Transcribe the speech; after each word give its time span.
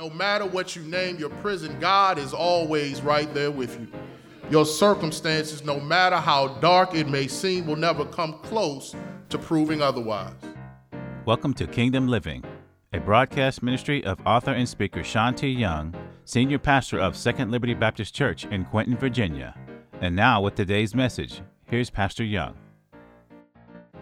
No 0.00 0.08
matter 0.08 0.46
what 0.46 0.74
you 0.74 0.82
name 0.84 1.18
your 1.18 1.28
prison, 1.28 1.78
God 1.78 2.16
is 2.16 2.32
always 2.32 3.02
right 3.02 3.30
there 3.34 3.50
with 3.50 3.78
you. 3.78 3.86
Your 4.48 4.64
circumstances, 4.64 5.62
no 5.62 5.78
matter 5.78 6.16
how 6.16 6.48
dark 6.62 6.94
it 6.94 7.06
may 7.06 7.28
seem, 7.28 7.66
will 7.66 7.76
never 7.76 8.06
come 8.06 8.38
close 8.38 8.96
to 9.28 9.36
proving 9.36 9.82
otherwise. 9.82 10.32
Welcome 11.26 11.52
to 11.52 11.66
Kingdom 11.66 12.08
Living, 12.08 12.42
a 12.94 12.98
broadcast 12.98 13.62
ministry 13.62 14.02
of 14.06 14.18
author 14.24 14.52
and 14.52 14.66
speaker 14.66 15.04
Sean 15.04 15.34
T. 15.34 15.48
Young, 15.48 15.94
senior 16.24 16.58
pastor 16.58 16.98
of 16.98 17.14
Second 17.14 17.50
Liberty 17.50 17.74
Baptist 17.74 18.14
Church 18.14 18.46
in 18.46 18.64
Quinton, 18.64 18.96
Virginia. 18.96 19.54
And 20.00 20.16
now, 20.16 20.40
with 20.40 20.54
today's 20.54 20.94
message, 20.94 21.42
here's 21.66 21.90
Pastor 21.90 22.24
Young. 22.24 22.56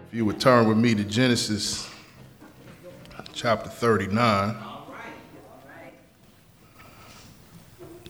If 0.06 0.14
you 0.14 0.24
would 0.26 0.38
turn 0.38 0.68
with 0.68 0.78
me 0.78 0.94
to 0.94 1.02
Genesis 1.02 1.90
chapter 3.32 3.68
39. 3.68 4.67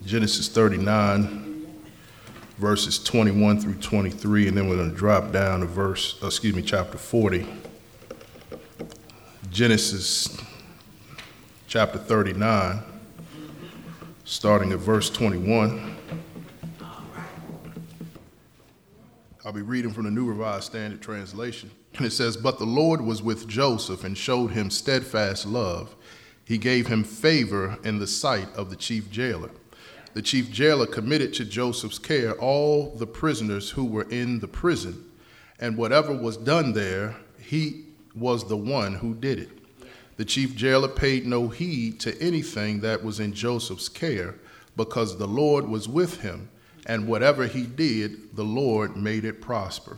Genesis 0.05 0.47
39, 0.47 1.67
verses 2.57 3.03
21 3.03 3.59
through 3.59 3.75
23, 3.75 4.47
and 4.47 4.57
then 4.57 4.69
we're 4.69 4.77
going 4.77 4.89
to 4.89 4.95
drop 4.95 5.31
down 5.31 5.59
to 5.59 5.65
verse, 5.65 6.17
uh, 6.23 6.27
excuse 6.27 6.55
me, 6.55 6.61
chapter 6.61 6.97
40. 6.97 7.45
Genesis 9.51 10.37
chapter 11.67 11.99
39, 11.99 12.81
starting 14.23 14.71
at 14.71 14.79
verse 14.79 15.09
21. 15.09 15.97
I'll 19.43 19.51
be 19.51 19.61
reading 19.61 19.91
from 19.91 20.05
the 20.05 20.11
New 20.11 20.25
Revised 20.25 20.63
Standard 20.63 21.01
Translation. 21.01 21.71
And 21.95 22.05
it 22.05 22.11
says, 22.11 22.37
But 22.37 22.57
the 22.57 22.65
Lord 22.65 23.01
was 23.01 23.21
with 23.21 23.47
Joseph 23.47 24.03
and 24.05 24.17
showed 24.17 24.51
him 24.51 24.69
steadfast 24.69 25.45
love. 25.45 25.95
He 26.45 26.57
gave 26.57 26.87
him 26.87 27.03
favor 27.03 27.77
in 27.83 27.99
the 27.99 28.07
sight 28.07 28.47
of 28.55 28.69
the 28.69 28.75
chief 28.75 29.11
jailer 29.11 29.49
the 30.13 30.21
chief 30.21 30.51
jailer 30.51 30.87
committed 30.87 31.33
to 31.35 31.45
Joseph's 31.45 31.99
care 31.99 32.33
all 32.33 32.91
the 32.95 33.07
prisoners 33.07 33.69
who 33.71 33.85
were 33.85 34.09
in 34.09 34.39
the 34.39 34.47
prison, 34.47 35.05
and 35.59 35.77
whatever 35.77 36.13
was 36.13 36.37
done 36.37 36.73
there, 36.73 37.15
he 37.39 37.85
was 38.15 38.47
the 38.47 38.57
one 38.57 38.95
who 38.95 39.13
did 39.13 39.39
it. 39.39 39.49
The 40.17 40.25
chief 40.25 40.55
jailer 40.55 40.87
paid 40.87 41.25
no 41.25 41.47
heed 41.47 41.99
to 42.01 42.21
anything 42.21 42.81
that 42.81 43.03
was 43.03 43.19
in 43.19 43.33
Joseph's 43.33 43.89
care, 43.89 44.35
because 44.75 45.17
the 45.17 45.27
Lord 45.27 45.67
was 45.67 45.87
with 45.87 46.21
him, 46.21 46.49
and 46.85 47.07
whatever 47.07 47.47
he 47.47 47.63
did, 47.63 48.35
the 48.35 48.43
Lord 48.43 48.97
made 48.97 49.25
it 49.25 49.41
prosper. 49.41 49.97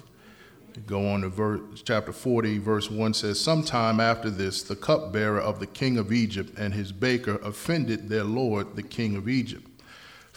Go 0.88 1.08
on 1.10 1.22
to 1.22 1.30
verse, 1.30 1.82
chapter 1.84 2.14
40, 2.14 2.58
verse 2.60 2.90
1 2.90 3.14
says, 3.14 3.40
Sometime 3.40 4.00
after 4.00 4.30
this, 4.30 4.64
the 4.64 4.76
cupbearer 4.76 5.40
of 5.40 5.60
the 5.60 5.68
king 5.68 5.98
of 5.98 6.14
Egypt 6.14 6.58
and 6.58 6.74
his 6.74 6.92
baker 6.92 7.36
offended 7.38 8.08
their 8.08 8.24
lord, 8.24 8.76
the 8.76 8.84
king 8.84 9.16
of 9.16 9.28
Egypt. 9.28 9.71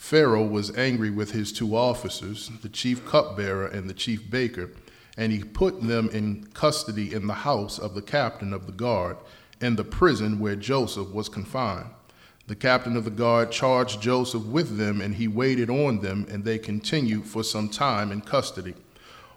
Pharaoh 0.05 0.45
was 0.45 0.77
angry 0.77 1.09
with 1.09 1.31
his 1.31 1.51
two 1.51 1.75
officers, 1.75 2.51
the 2.61 2.69
chief 2.69 3.07
cupbearer 3.07 3.67
and 3.67 3.89
the 3.89 3.95
chief 3.95 4.31
baker, 4.31 4.71
and 5.17 5.33
he 5.33 5.43
put 5.43 5.81
them 5.81 6.11
in 6.11 6.47
custody 6.53 7.15
in 7.15 7.27
the 7.27 7.33
house 7.33 7.79
of 7.79 7.95
the 7.95 8.03
captain 8.03 8.53
of 8.53 8.67
the 8.67 8.73
guard, 8.73 9.17
in 9.63 9.77
the 9.77 9.83
prison 9.83 10.39
where 10.39 10.57
Joseph 10.57 11.09
was 11.09 11.31
confined. 11.31 11.89
The 12.49 12.55
captain 12.55 12.99
of 12.99 13.07
the 13.07 13.11
guard 13.11 13.51
charged 13.51 14.03
Joseph 14.03 14.45
with 14.45 14.77
them, 14.77 15.01
and 15.01 15.15
he 15.15 15.27
waited 15.27 15.71
on 15.71 16.01
them, 16.01 16.27
and 16.29 16.45
they 16.45 16.59
continued 16.59 17.25
for 17.25 17.43
some 17.43 17.71
time 17.71 18.13
in 18.13 18.21
custody. 18.21 18.75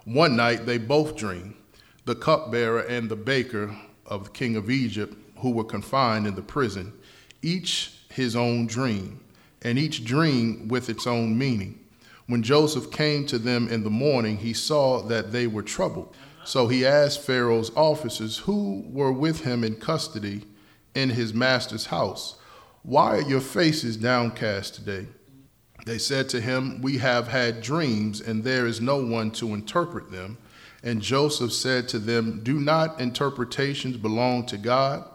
One 0.04 0.36
night 0.36 0.66
they 0.66 0.76
both 0.76 1.16
dreamed, 1.16 1.54
the 2.04 2.14
cupbearer 2.14 2.80
and 2.80 3.08
the 3.08 3.16
baker 3.16 3.74
of 4.04 4.24
the 4.24 4.30
king 4.30 4.54
of 4.54 4.68
Egypt, 4.68 5.16
who 5.38 5.50
were 5.50 5.64
confined 5.64 6.26
in 6.26 6.34
the 6.34 6.42
prison, 6.42 6.92
each 7.40 7.94
his 8.10 8.36
own 8.36 8.66
dream 8.66 9.20
and 9.62 9.78
each 9.78 10.04
dream 10.04 10.68
with 10.68 10.88
its 10.88 11.06
own 11.06 11.36
meaning. 11.36 11.78
When 12.26 12.42
Joseph 12.42 12.90
came 12.90 13.26
to 13.26 13.38
them 13.38 13.68
in 13.68 13.84
the 13.84 13.90
morning, 13.90 14.38
he 14.38 14.52
saw 14.52 15.02
that 15.02 15.32
they 15.32 15.46
were 15.46 15.62
troubled. 15.62 16.14
So 16.44 16.68
he 16.68 16.86
asked 16.86 17.22
Pharaoh's 17.22 17.70
officers 17.74 18.38
who 18.38 18.84
were 18.86 19.12
with 19.12 19.40
him 19.40 19.64
in 19.64 19.76
custody 19.76 20.44
in 20.94 21.10
his 21.10 21.32
master's 21.32 21.86
house, 21.86 22.38
Why 22.82 23.18
are 23.18 23.22
your 23.22 23.40
faces 23.40 23.96
downcast 23.96 24.74
today? 24.74 25.08
They 25.86 25.98
said 25.98 26.28
to 26.30 26.40
him, 26.40 26.82
We 26.82 26.98
have 26.98 27.28
had 27.28 27.62
dreams, 27.62 28.20
and 28.20 28.44
there 28.44 28.66
is 28.66 28.80
no 28.80 29.02
one 29.02 29.30
to 29.32 29.54
interpret 29.54 30.10
them. 30.10 30.38
And 30.82 31.00
Joseph 31.00 31.52
said 31.52 31.88
to 31.88 31.98
them, 31.98 32.40
Do 32.42 32.60
not 32.60 33.00
interpretations 33.00 33.96
belong 33.96 34.46
to 34.46 34.58
God? 34.58 35.08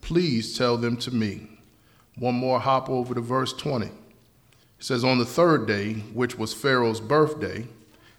Please 0.00 0.56
tell 0.56 0.76
them 0.76 0.96
to 0.98 1.10
me. 1.10 1.51
One 2.16 2.34
more 2.34 2.60
hop 2.60 2.90
over 2.90 3.14
to 3.14 3.20
verse 3.20 3.52
20. 3.52 3.86
It 3.86 3.92
says, 4.78 5.04
On 5.04 5.18
the 5.18 5.24
third 5.24 5.66
day, 5.66 5.94
which 6.12 6.36
was 6.38 6.52
Pharaoh's 6.52 7.00
birthday, 7.00 7.66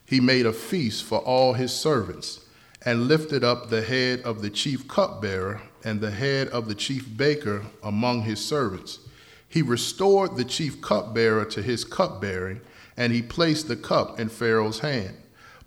he 0.06 0.20
made 0.20 0.46
a 0.46 0.54
feast 0.54 1.04
for 1.04 1.20
all 1.20 1.54
his 1.54 1.74
servants 1.74 2.42
and 2.86 3.08
lifted 3.08 3.44
up 3.44 3.70
the 3.70 3.82
head 3.82 4.22
of 4.22 4.42
the 4.42 4.50
chief 4.50 4.88
cupbearer 4.88 5.62
and 5.84 6.02
the 6.02 6.12
head 6.12 6.48
of 6.50 6.68
the 6.68 6.76
chief 6.76 7.06
baker 7.16 7.64
among 7.84 8.24
his 8.24 8.44
servants. 8.44 9.00
He 9.48 9.62
restored 9.62 10.36
the 10.36 10.46
chief 10.46 10.82
cupbearer 10.82 11.46
to 11.46 11.62
his 11.62 11.86
cupbearing, 11.86 12.62
and 12.98 13.14
he 13.14 13.22
placed 13.22 13.68
the 13.68 13.76
cup 13.76 14.20
in 14.20 14.30
Pharaoh's 14.30 14.80
hand. 14.80 15.16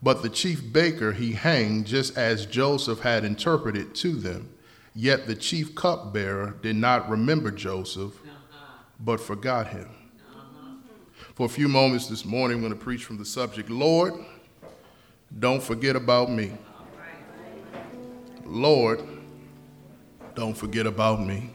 But 0.03 0.23
the 0.23 0.29
chief 0.29 0.73
baker 0.73 1.13
he 1.13 1.33
hanged 1.33 1.87
just 1.87 2.19
as 2.19 2.47
Joseph 2.47 3.01
had 3.01 3.25
interpreted 3.25 3.95
to 3.97 4.13
them. 4.13 4.51
Yet 4.99 5.27
the 5.27 5.35
chief 5.35 5.75
cupbearer 5.75 6.57
did 6.63 6.75
not 6.75 7.11
remember 7.11 7.51
Joseph, 7.51 8.15
uh-huh. 8.25 8.83
but 8.99 9.21
forgot 9.21 9.69
him. 9.69 9.91
Uh-huh. 10.19 10.71
For 11.35 11.45
a 11.45 11.51
few 11.51 11.69
moments 11.69 12.07
this 12.07 12.25
morning, 12.25 12.57
I'm 12.57 12.63
going 12.63 12.73
to 12.73 12.83
preach 12.83 13.05
from 13.05 13.19
the 13.19 13.25
subject 13.27 13.69
Lord, 13.69 14.15
don't 15.39 15.63
forget 15.63 15.97
about 15.97 16.31
me. 16.31 16.53
Lord, 18.47 19.03
don't 20.35 20.57
forget 20.57 20.87
about 20.87 21.21
me. 21.21 21.51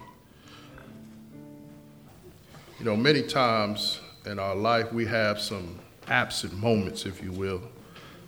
You 2.77 2.85
know, 2.85 2.95
many 2.95 3.23
times 3.23 4.01
in 4.27 4.37
our 4.37 4.53
life, 4.53 4.93
we 4.93 5.07
have 5.07 5.41
some 5.41 5.79
absent 6.07 6.53
moments, 6.53 7.07
if 7.07 7.23
you 7.23 7.31
will, 7.31 7.63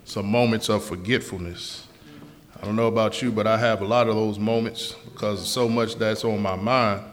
some 0.05 0.25
moments 0.25 0.69
of 0.69 0.83
forgetfulness. 0.83 1.87
I 2.63 2.65
don't 2.65 2.77
know 2.77 2.87
about 2.87 3.21
you, 3.21 3.29
but 3.29 3.45
I 3.45 3.57
have 3.57 3.81
a 3.81 3.85
lot 3.85 4.07
of 4.07 4.15
those 4.15 4.39
moments 4.39 4.93
because 5.11 5.45
so 5.45 5.67
much 5.67 5.95
that's 5.95 6.23
on 6.23 6.41
my 6.41 6.55
mind. 6.55 7.03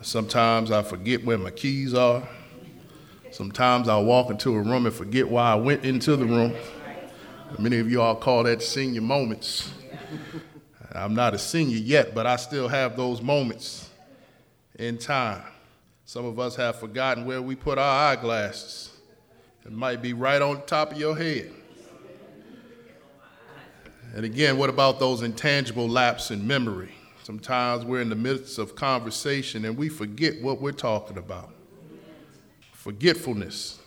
Sometimes 0.00 0.70
I 0.70 0.84
forget 0.84 1.24
where 1.24 1.36
my 1.36 1.50
keys 1.50 1.92
are. 1.92 2.22
Sometimes 3.32 3.88
I 3.88 3.98
walk 3.98 4.30
into 4.30 4.54
a 4.54 4.60
room 4.60 4.86
and 4.86 4.94
forget 4.94 5.28
why 5.28 5.50
I 5.50 5.54
went 5.56 5.84
into 5.84 6.14
the 6.14 6.24
room. 6.24 6.54
Many 7.58 7.80
of 7.80 7.90
you 7.90 8.00
all 8.00 8.14
call 8.14 8.44
that 8.44 8.62
senior 8.62 9.00
moments. 9.00 9.72
I'm 10.92 11.14
not 11.14 11.34
a 11.34 11.38
senior 11.38 11.78
yet, 11.78 12.14
but 12.14 12.24
I 12.24 12.36
still 12.36 12.68
have 12.68 12.96
those 12.96 13.20
moments 13.20 13.90
in 14.78 14.98
time. 14.98 15.42
Some 16.04 16.24
of 16.24 16.38
us 16.38 16.54
have 16.54 16.78
forgotten 16.78 17.26
where 17.26 17.42
we 17.42 17.56
put 17.56 17.76
our 17.76 18.12
eyeglasses. 18.12 18.96
It 19.66 19.72
might 19.72 20.00
be 20.00 20.12
right 20.12 20.40
on 20.40 20.64
top 20.64 20.92
of 20.92 20.98
your 21.00 21.16
head. 21.16 21.50
And 24.14 24.24
again, 24.24 24.56
what 24.58 24.70
about 24.70 24.98
those 24.98 25.22
intangible 25.22 25.88
lapses 25.88 26.32
in 26.32 26.46
memory? 26.46 26.92
Sometimes 27.22 27.84
we're 27.84 28.00
in 28.00 28.08
the 28.08 28.16
midst 28.16 28.58
of 28.58 28.74
conversation 28.74 29.64
and 29.64 29.76
we 29.76 29.88
forget 29.88 30.40
what 30.40 30.60
we're 30.60 30.72
talking 30.72 31.18
about. 31.18 31.50
Forgetfulness. 32.72 33.80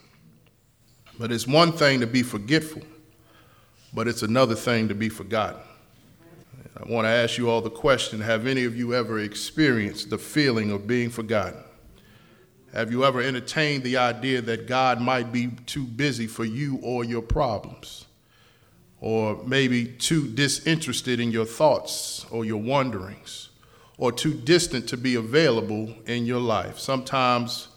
But 1.17 1.31
it's 1.31 1.47
one 1.47 1.71
thing 1.71 1.99
to 2.01 2.07
be 2.07 2.23
forgetful, 2.23 2.83
but 3.93 4.07
it's 4.07 4.21
another 4.21 4.55
thing 4.55 4.87
to 4.89 4.95
be 4.95 5.09
forgotten. 5.09 5.61
I 6.77 6.89
want 6.89 7.05
to 7.05 7.09
ask 7.09 7.37
you 7.37 7.49
all 7.49 7.61
the 7.61 7.69
question 7.69 8.21
Have 8.21 8.47
any 8.47 8.65
of 8.65 8.75
you 8.75 8.93
ever 8.93 9.19
experienced 9.19 10.09
the 10.09 10.17
feeling 10.17 10.71
of 10.71 10.87
being 10.87 11.09
forgotten? 11.09 11.63
Have 12.73 12.91
you 12.91 13.03
ever 13.03 13.21
entertained 13.21 13.83
the 13.83 13.97
idea 13.97 14.41
that 14.41 14.67
God 14.67 15.01
might 15.01 15.31
be 15.31 15.49
too 15.65 15.83
busy 15.83 16.25
for 16.25 16.45
you 16.45 16.79
or 16.81 17.03
your 17.03 17.21
problems? 17.21 18.05
Or 19.01 19.43
maybe 19.43 19.85
too 19.85 20.27
disinterested 20.27 21.19
in 21.19 21.31
your 21.31 21.45
thoughts 21.45 22.25
or 22.29 22.45
your 22.45 22.61
wanderings, 22.61 23.49
or 23.97 24.11
too 24.11 24.33
distant 24.33 24.87
to 24.87 24.95
be 24.95 25.15
available 25.15 25.93
in 26.05 26.25
your 26.25 26.39
life. 26.39 26.79
Sometimes 26.79 27.67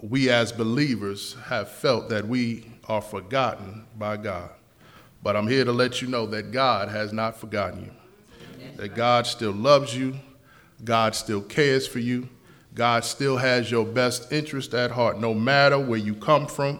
we 0.00 0.30
as 0.30 0.52
believers 0.52 1.36
have 1.46 1.70
felt 1.70 2.10
that 2.10 2.28
we 2.28 2.66
are 2.86 3.00
forgotten 3.00 3.84
by 3.98 4.16
God. 4.16 4.50
But 5.22 5.36
I'm 5.36 5.48
here 5.48 5.64
to 5.64 5.72
let 5.72 6.00
you 6.00 6.08
know 6.08 6.26
that 6.26 6.52
God 6.52 6.88
has 6.88 7.12
not 7.12 7.36
forgotten 7.36 7.84
you, 7.84 7.92
that 8.76 8.94
God 8.94 9.26
still 9.26 9.52
loves 9.52 9.96
you, 9.96 10.14
God 10.84 11.14
still 11.14 11.42
cares 11.42 11.86
for 11.88 11.98
you, 11.98 12.28
God 12.74 13.04
still 13.04 13.38
has 13.38 13.70
your 13.70 13.84
best 13.84 14.30
interest 14.32 14.74
at 14.74 14.92
heart, 14.92 15.18
no 15.18 15.34
matter 15.34 15.78
where 15.78 15.98
you 15.98 16.14
come 16.14 16.46
from, 16.46 16.78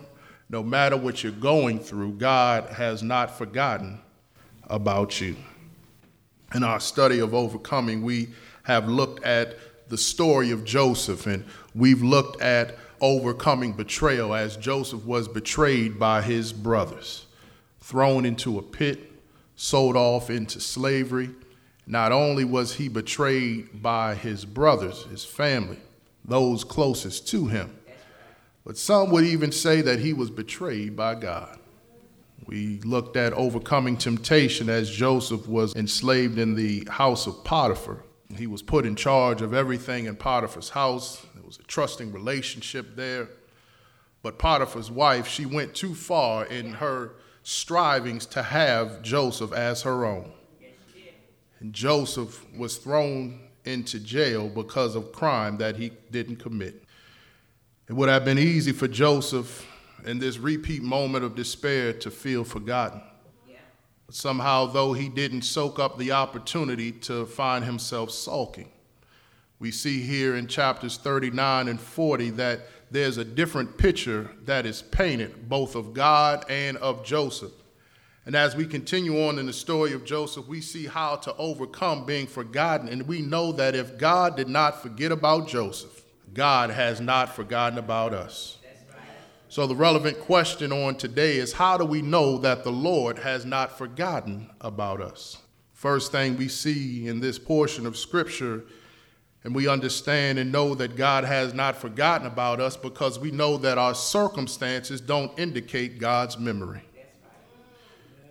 no 0.49 0.63
matter 0.63 0.97
what 0.97 1.23
you're 1.23 1.33
going 1.33 1.79
through, 1.79 2.13
God 2.13 2.71
has 2.71 3.03
not 3.03 3.37
forgotten 3.37 4.01
about 4.65 5.21
you. 5.21 5.37
In 6.55 6.65
our 6.65 6.81
study 6.81 7.19
of 7.19 7.35
overcoming, 7.35 8.03
we 8.03 8.31
have 8.63 8.89
looked 8.89 9.23
at 9.25 9.57
the 9.89 9.99
story 9.99 10.51
of 10.51 10.65
Joseph, 10.65 11.27
and 11.27 11.45
we've 11.75 12.03
looked 12.03 12.41
at 12.41 12.77
overcoming 13.01 13.73
betrayal 13.73 14.35
as 14.35 14.57
Joseph 14.57 15.05
was 15.05 15.29
betrayed 15.29 15.99
by 15.99 16.23
his 16.23 16.53
brothers, 16.53 17.27
thrown 17.81 18.25
into 18.25 18.59
a 18.59 18.63
pit, 18.63 19.13
sold 19.57 19.97
off 19.97 20.31
into 20.31 20.61
slavery. 20.61 21.31
Not 21.87 22.13
only 22.13 22.45
was 22.45 22.75
he 22.75 22.89
betrayed 22.89 23.83
by 23.83 24.15
his 24.15 24.45
brothers, 24.45 25.05
his 25.05 25.25
family, 25.25 25.79
those 26.25 26.65
closest 26.65 27.29
to 27.29 27.47
him, 27.47 27.78
but 28.65 28.77
some 28.77 29.11
would 29.11 29.25
even 29.25 29.53
say 29.53 29.81
that 29.81 30.01
he 30.01 30.13
was 30.13 30.31
betrayed 30.31 30.97
by 30.97 31.15
God. 31.15 31.59
We 32.47 32.81
looked 32.81 33.17
at 33.17 33.33
overcoming 33.35 33.97
temptation 33.97 34.71
as 34.71 34.91
Joseph 34.91 35.47
was 35.47 35.75
enslaved 35.77 36.39
in 36.39 36.55
the 36.55 36.87
house 36.91 37.27
of 37.27 37.45
Potiphar. 37.45 38.05
He 38.35 38.47
was 38.47 38.63
put 38.63 38.87
in 38.87 38.97
charge 38.97 39.43
of 39.43 39.53
everything 39.53 40.07
in 40.07 40.17
Potiphar's 40.17 40.71
house. 40.71 41.27
There 41.35 41.45
was 41.45 41.59
a 41.59 41.63
trusting 41.65 42.13
relationship 42.13 42.97
there. 42.97 43.29
But 44.23 44.39
Potiphar's 44.39 44.91
wife, 44.91 45.27
she 45.27 45.47
went 45.47 45.75
too 45.75 45.95
far 45.95 46.45
in 46.47 46.75
her 46.75 47.13
strivings 47.43 48.27
to 48.27 48.43
have 48.43 49.03
Joseph 49.03 49.53
as 49.53 49.83
her 49.83 50.05
own. 50.05 50.33
And 51.61 51.73
Joseph 51.73 52.45
was 52.57 52.77
thrown 52.77 53.41
into 53.65 53.99
jail 53.99 54.49
because 54.49 54.95
of 54.95 55.13
crime 55.13 55.59
that 55.59 55.77
he 55.77 55.93
didn't 56.11 56.37
commit. 56.37 56.85
It 57.89 57.95
would 57.95 58.11
have 58.11 58.25
been 58.25 58.39
easy 58.39 58.73
for 58.73 58.87
Joseph 58.87 59.67
in 60.05 60.19
this 60.19 60.37
repeat 60.37 60.83
moment 60.83 61.25
of 61.25 61.35
despair 61.35 61.95
to 61.95 62.11
feel 62.11 62.45
forgotten. 62.45 63.01
But 64.05 64.15
somehow, 64.15 64.67
though 64.67 64.93
he 64.93 65.09
didn't 65.09 65.43
soak 65.43 65.79
up 65.79 65.97
the 65.97 66.13
opportunity 66.13 66.93
to 66.93 67.25
find 67.25 67.65
himself 67.65 68.11
sulking, 68.11 68.71
we 69.59 69.71
see 69.71 70.03
here 70.03 70.37
in 70.37 70.49
chapters 70.49 70.99
39 70.99 71.69
and 71.69 71.81
40 71.81 72.31
that 72.31 72.61
there's 72.91 73.17
a 73.17 73.25
different 73.25 73.79
picture 73.79 74.31
that 74.45 74.67
is 74.67 74.83
painted, 74.83 75.49
both 75.49 75.75
of 75.75 75.95
God 75.95 76.45
and 76.51 76.77
of 76.77 77.05
Joseph. 77.07 77.53
And 78.27 78.37
as 78.37 78.55
we 78.55 78.67
continue 78.67 79.25
on 79.25 79.39
in 79.39 79.47
the 79.47 79.53
story 79.55 79.95
of 79.95 80.05
Joseph, 80.05 80.47
we 80.47 80.61
see 80.61 80.87
how 80.87 81.17
to 81.17 81.35
overcome 81.37 82.05
being 82.05 82.27
forgotten. 82.27 82.89
And 82.89 83.09
we 83.09 83.23
know 83.23 83.53
that 83.53 83.75
if 83.75 83.97
God 83.97 84.37
did 84.37 84.49
not 84.49 84.83
forget 84.83 85.11
about 85.11 85.49
Joseph, 85.49 85.98
God 86.35 86.71
has 86.71 87.01
not 87.01 87.35
forgotten 87.35 87.79
about 87.79 88.13
us. 88.13 88.59
So, 89.51 89.67
the 89.67 89.75
relevant 89.75 90.21
question 90.21 90.73
on 90.73 90.97
today 90.97 91.37
is 91.37 91.55
how 91.55 91.79
do 91.79 91.85
we 91.87 92.03
know 92.03 92.37
that 92.39 92.65
the 92.65 92.73
Lord 92.73 93.19
has 93.19 93.47
not 93.47 93.79
forgotten 93.79 94.51
about 94.61 95.01
us? 95.01 95.39
First 95.73 96.13
thing 96.13 96.37
we 96.37 96.49
see 96.49 97.09
in 97.09 97.21
this 97.21 97.39
portion 97.39 97.87
of 97.87 97.97
Scripture, 97.97 98.65
and 99.45 99.55
we 99.55 99.67
understand 99.67 100.39
and 100.39 100.53
know 100.53 100.75
that 100.75 100.97
God 100.97 101.25
has 101.25 101.55
not 101.55 101.77
forgotten 101.77 102.27
about 102.27 102.61
us 102.61 102.77
because 102.77 103.19
we 103.19 103.31
know 103.31 103.57
that 103.59 103.79
our 103.79 103.95
circumstances 103.95 105.01
don't 105.01 105.39
indicate 105.39 105.99
God's 105.99 106.37
memory. 106.37 106.83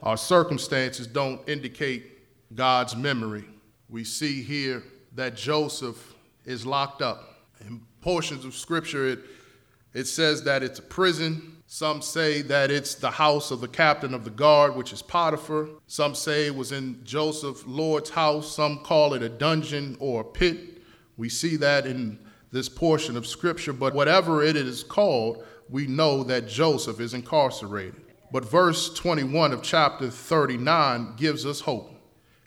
Our 0.04 0.18
circumstances 0.18 1.08
don't 1.08 1.42
indicate 1.50 2.54
God's 2.54 2.96
memory. 2.96 3.46
We 3.90 4.04
see 4.04 4.44
here 4.44 4.84
that 5.16 5.36
Joseph 5.36 6.14
is 6.46 6.66
locked 6.66 7.02
up. 7.02 7.37
In 7.66 7.82
portions 8.02 8.46
of 8.46 8.56
Scripture, 8.56 9.08
it 9.08 9.20
it 9.98 10.06
says 10.06 10.44
that 10.44 10.62
it's 10.62 10.78
a 10.78 10.84
prison. 10.84 11.58
Some 11.66 12.04
say 12.04 12.44
that 12.44 12.70
it's 12.70 12.94
the 12.94 13.10
house 13.10 13.50
of 13.50 13.62
the 13.62 13.68
captain 13.68 14.14
of 14.14 14.24
the 14.24 14.30
guard, 14.30 14.76
which 14.76 14.94
is 14.94 15.02
Potiphar. 15.02 15.70
Some 15.88 16.14
say 16.14 16.46
it 16.46 16.56
was 16.56 16.72
in 16.72 17.04
Joseph 17.04 17.64
Lord's 17.66 18.12
house. 18.12 18.56
Some 18.56 18.84
call 18.84 19.16
it 19.16 19.24
a 19.24 19.30
dungeon 19.30 19.98
or 20.00 20.22
a 20.22 20.24
pit. 20.24 20.84
We 21.18 21.30
see 21.30 21.56
that 21.56 21.88
in 21.88 22.20
this 22.52 22.70
portion 22.70 23.18
of 23.18 23.26
scripture, 23.26 23.74
but 23.74 23.96
whatever 23.96 24.44
it 24.44 24.56
is 24.56 24.84
called, 24.84 25.44
we 25.68 25.88
know 25.88 26.24
that 26.26 26.48
Joseph 26.48 27.00
is 27.00 27.16
incarcerated. 27.16 28.00
But 28.32 28.46
verse 28.46 28.94
21 28.94 29.52
of 29.52 29.64
chapter 29.64 30.12
39 30.12 31.16
gives 31.18 31.44
us 31.44 31.62
hope. 31.62 31.92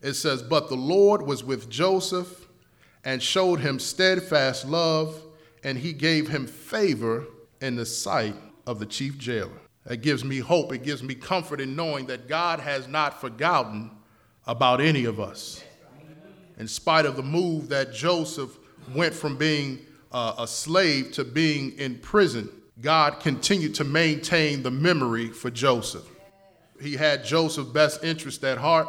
It 0.03 0.15
says, 0.15 0.41
But 0.41 0.69
the 0.69 0.77
Lord 0.77 1.23
was 1.23 1.43
with 1.43 1.69
Joseph 1.69 2.40
and 3.05 3.23
showed 3.23 3.61
him 3.61 3.79
steadfast 3.79 4.67
love, 4.67 5.23
and 5.65 5.79
he 5.79 5.93
gave 5.93 6.29
him 6.29 6.47
favor 6.47 7.27
in 7.61 7.77
the 7.77 7.87
sight 7.87 8.35
of 8.67 8.79
the 8.79 8.87
chief 8.87 9.19
jailer. 9.19 9.51
That 9.87 9.99
gives 9.99 10.25
me 10.25 10.39
hope. 10.39 10.73
It 10.73 10.83
gives 10.83 11.03
me 11.03 11.15
comfort 11.15 11.61
in 11.61 11.75
knowing 11.75 12.07
that 12.07 12.29
God 12.29 12.61
has 12.61 12.87
not 12.87 13.21
forgotten 13.21 13.91
about 14.47 14.81
any 14.81 15.05
of 15.05 15.21
us. 15.21 15.63
In 16.59 16.69
spite 16.69 17.07
of 17.07 17.17
the 17.17 17.23
move 17.23 17.69
that 17.71 17.93
Joseph 17.93 18.59
went 18.95 19.15
from 19.15 19.37
being 19.37 19.81
uh, 20.13 20.35
a 20.39 20.47
slave 20.47 21.13
to 21.13 21.25
being 21.25 21.73
in 21.79 21.99
prison, 21.99 22.49
God 22.81 23.21
continued 23.21 23.75
to 23.77 23.85
maintain 23.85 24.63
the 24.63 24.71
memory 24.71 25.29
for 25.29 25.51
Joseph. 25.51 26.07
He 26.81 26.97
had 26.97 27.25
Joseph's 27.25 27.71
best 27.71 28.05
interest 28.05 28.43
at 28.45 28.59
heart, 28.59 28.89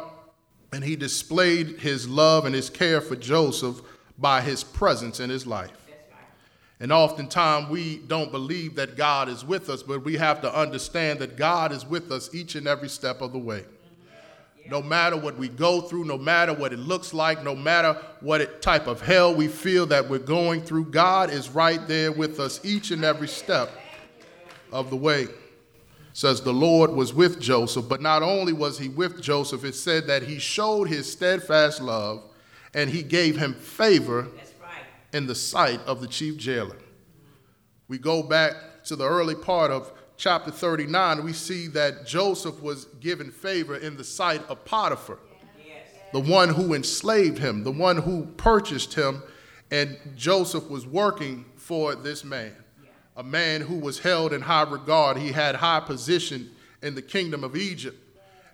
and 0.72 0.82
he 0.82 0.96
displayed 0.96 1.78
his 1.80 2.08
love 2.08 2.46
and 2.46 2.54
his 2.54 2.70
care 2.70 3.00
for 3.00 3.16
Joseph 3.16 3.82
by 4.18 4.40
his 4.40 4.62
presence 4.64 5.20
in 5.20 5.30
his 5.30 5.46
life. 5.46 5.70
And 6.80 6.90
oftentimes 6.90 7.68
we 7.68 7.98
don't 7.98 8.32
believe 8.32 8.74
that 8.74 8.96
God 8.96 9.28
is 9.28 9.44
with 9.44 9.70
us, 9.70 9.84
but 9.84 10.04
we 10.04 10.16
have 10.16 10.40
to 10.40 10.52
understand 10.52 11.20
that 11.20 11.36
God 11.36 11.70
is 11.70 11.86
with 11.86 12.10
us 12.10 12.34
each 12.34 12.56
and 12.56 12.66
every 12.66 12.88
step 12.88 13.20
of 13.20 13.32
the 13.32 13.38
way. 13.38 13.64
No 14.68 14.82
matter 14.82 15.16
what 15.16 15.38
we 15.38 15.48
go 15.48 15.80
through, 15.80 16.04
no 16.04 16.18
matter 16.18 16.52
what 16.52 16.72
it 16.72 16.80
looks 16.80 17.14
like, 17.14 17.44
no 17.44 17.54
matter 17.54 17.94
what 18.20 18.62
type 18.62 18.88
of 18.88 19.00
hell 19.00 19.34
we 19.34 19.46
feel 19.46 19.86
that 19.86 20.08
we're 20.08 20.18
going 20.18 20.62
through, 20.62 20.86
God 20.86 21.30
is 21.30 21.50
right 21.50 21.86
there 21.86 22.10
with 22.10 22.40
us 22.40 22.60
each 22.64 22.90
and 22.90 23.04
every 23.04 23.28
step 23.28 23.70
of 24.72 24.90
the 24.90 24.96
way. 24.96 25.22
It 25.22 25.30
says 26.14 26.40
the 26.40 26.52
Lord 26.52 26.90
was 26.90 27.14
with 27.14 27.40
Joseph, 27.40 27.88
but 27.88 28.00
not 28.00 28.24
only 28.24 28.52
was 28.52 28.78
he 28.78 28.88
with 28.88 29.22
Joseph, 29.22 29.64
it 29.64 29.74
said 29.74 30.08
that 30.08 30.24
he 30.24 30.38
showed 30.40 30.88
his 30.88 31.10
steadfast 31.10 31.80
love 31.80 32.24
and 32.74 32.90
he 32.90 33.02
gave 33.02 33.36
him 33.36 33.54
favor 33.54 34.28
in 35.12 35.26
the 35.26 35.34
sight 35.34 35.80
of 35.86 36.00
the 36.00 36.06
chief 36.06 36.36
jailer. 36.36 36.76
We 37.88 37.98
go 37.98 38.22
back 38.22 38.84
to 38.84 38.96
the 38.96 39.06
early 39.06 39.34
part 39.34 39.70
of 39.70 39.92
chapter 40.16 40.50
39, 40.50 41.24
we 41.24 41.32
see 41.32 41.66
that 41.68 42.06
Joseph 42.06 42.62
was 42.62 42.84
given 43.00 43.30
favor 43.30 43.76
in 43.76 43.96
the 43.96 44.04
sight 44.04 44.40
of 44.48 44.64
Potiphar, 44.64 45.18
the 46.12 46.20
one 46.20 46.50
who 46.50 46.74
enslaved 46.74 47.38
him, 47.38 47.64
the 47.64 47.72
one 47.72 47.96
who 47.96 48.26
purchased 48.36 48.94
him, 48.94 49.22
and 49.70 49.98
Joseph 50.14 50.68
was 50.70 50.86
working 50.86 51.44
for 51.56 51.94
this 51.94 52.24
man, 52.24 52.54
a 53.16 53.22
man 53.22 53.62
who 53.62 53.78
was 53.78 53.98
held 53.98 54.32
in 54.32 54.42
high 54.42 54.62
regard. 54.62 55.16
He 55.16 55.32
had 55.32 55.56
high 55.56 55.80
position 55.80 56.50
in 56.82 56.94
the 56.94 57.02
kingdom 57.02 57.42
of 57.42 57.56
Egypt. 57.56 57.98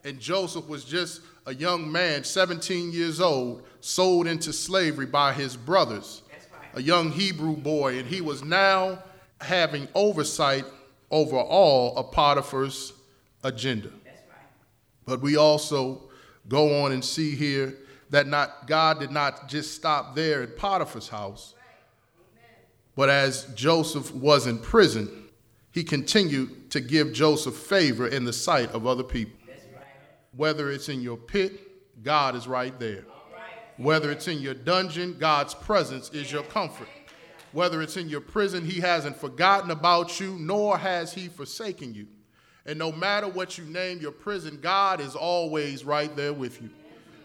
And 0.05 0.21
Joseph 0.21 0.69
was 0.69 0.85
just 0.85 1.23
a 1.47 1.55
young 1.55 1.91
man, 1.91 2.25
17 2.25 2.93
years 2.93 3.21
old, 3.21 3.63
sold 3.81 4.27
into 4.27 4.53
slavery 4.53 5.07
by 5.07 5.33
his 5.33 5.57
brothers 5.57 6.23
a 6.75 6.83
young 6.83 7.11
Hebrew 7.11 7.57
boy, 7.57 7.99
and 7.99 8.07
he 8.07 8.21
was 8.21 8.45
now 8.45 9.03
having 9.41 9.89
oversight 9.95 10.65
over 11.11 11.37
all 11.37 11.97
of 11.97 12.13
Potiphar's 12.13 12.93
agenda. 13.43 13.91
But 15.05 15.21
we 15.21 15.37
also 15.37 16.03
go 16.49 16.85
on 16.85 16.93
and 16.93 17.05
see 17.05 17.35
here 17.35 17.75
that 18.11 18.27
not 18.27 18.67
God 18.67 19.01
did 19.01 19.11
not 19.11 19.49
just 19.49 19.75
stop 19.75 20.15
there 20.15 20.43
at 20.43 20.57
Potiphar's 20.57 21.09
house, 21.09 21.55
but 22.95 23.09
as 23.09 23.47
Joseph 23.55 24.15
was 24.15 24.47
in 24.47 24.59
prison, 24.59 25.29
he 25.73 25.85
continued 25.85 26.71
to 26.71 26.81
give 26.81 27.13
Joseph 27.13 27.55
favor 27.55 28.09
in 28.09 28.25
the 28.25 28.33
sight 28.33 28.71
of 28.71 28.87
other 28.87 29.05
people. 29.05 29.38
Whether 30.37 30.71
it's 30.71 30.89
in 30.89 31.01
your 31.01 31.17
pit, 31.17 32.03
God 32.03 32.35
is 32.37 32.47
right 32.47 32.79
there. 32.79 33.05
Whether 33.77 34.11
it's 34.11 34.29
in 34.29 34.39
your 34.39 34.55
dungeon, 34.55 35.17
God's 35.19 35.55
presence 35.55 36.11
is 36.11 36.31
your 36.33 36.43
comfort. 36.45 36.89
Whether 37.53 37.81
it's 37.81 37.97
in 37.97 38.09
your 38.09 38.21
prison, 38.21 38.65
He 38.65 38.81
hasn't 38.81 39.17
forgotten 39.17 39.71
about 39.71 40.21
you, 40.21 40.37
nor 40.39 40.77
has 40.77 41.13
He 41.13 41.29
forsaken 41.29 41.95
you. 41.95 42.07
And 42.67 42.79
no 42.79 42.93
matter 42.93 43.29
what 43.29 43.57
you 43.57 43.65
name 43.65 44.01
your 44.01 44.13
prison, 44.13 44.59
God 44.61 45.01
is 45.01 45.15
always 45.15 45.85
right 45.85 46.15
there 46.15 46.35
with 46.35 46.61
you. 46.61 46.71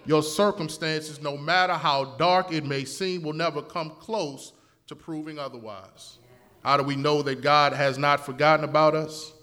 Your 0.05 0.23
circumstances, 0.23 1.21
no 1.21 1.35
matter 1.35 1.73
how 1.73 2.15
dark 2.15 2.53
it 2.53 2.65
may 2.65 2.85
seem, 2.85 3.23
will 3.23 3.33
never 3.33 3.61
come 3.61 3.91
close 3.99 4.53
to 4.87 4.95
proving 4.95 5.39
otherwise. 5.39 6.19
How 6.63 6.77
do 6.77 6.83
we 6.83 6.95
know 6.95 7.21
that 7.23 7.41
God 7.41 7.73
has 7.73 7.97
not 7.97 8.25
forgotten 8.25 8.63
about 8.63 8.95
us? 8.95 9.33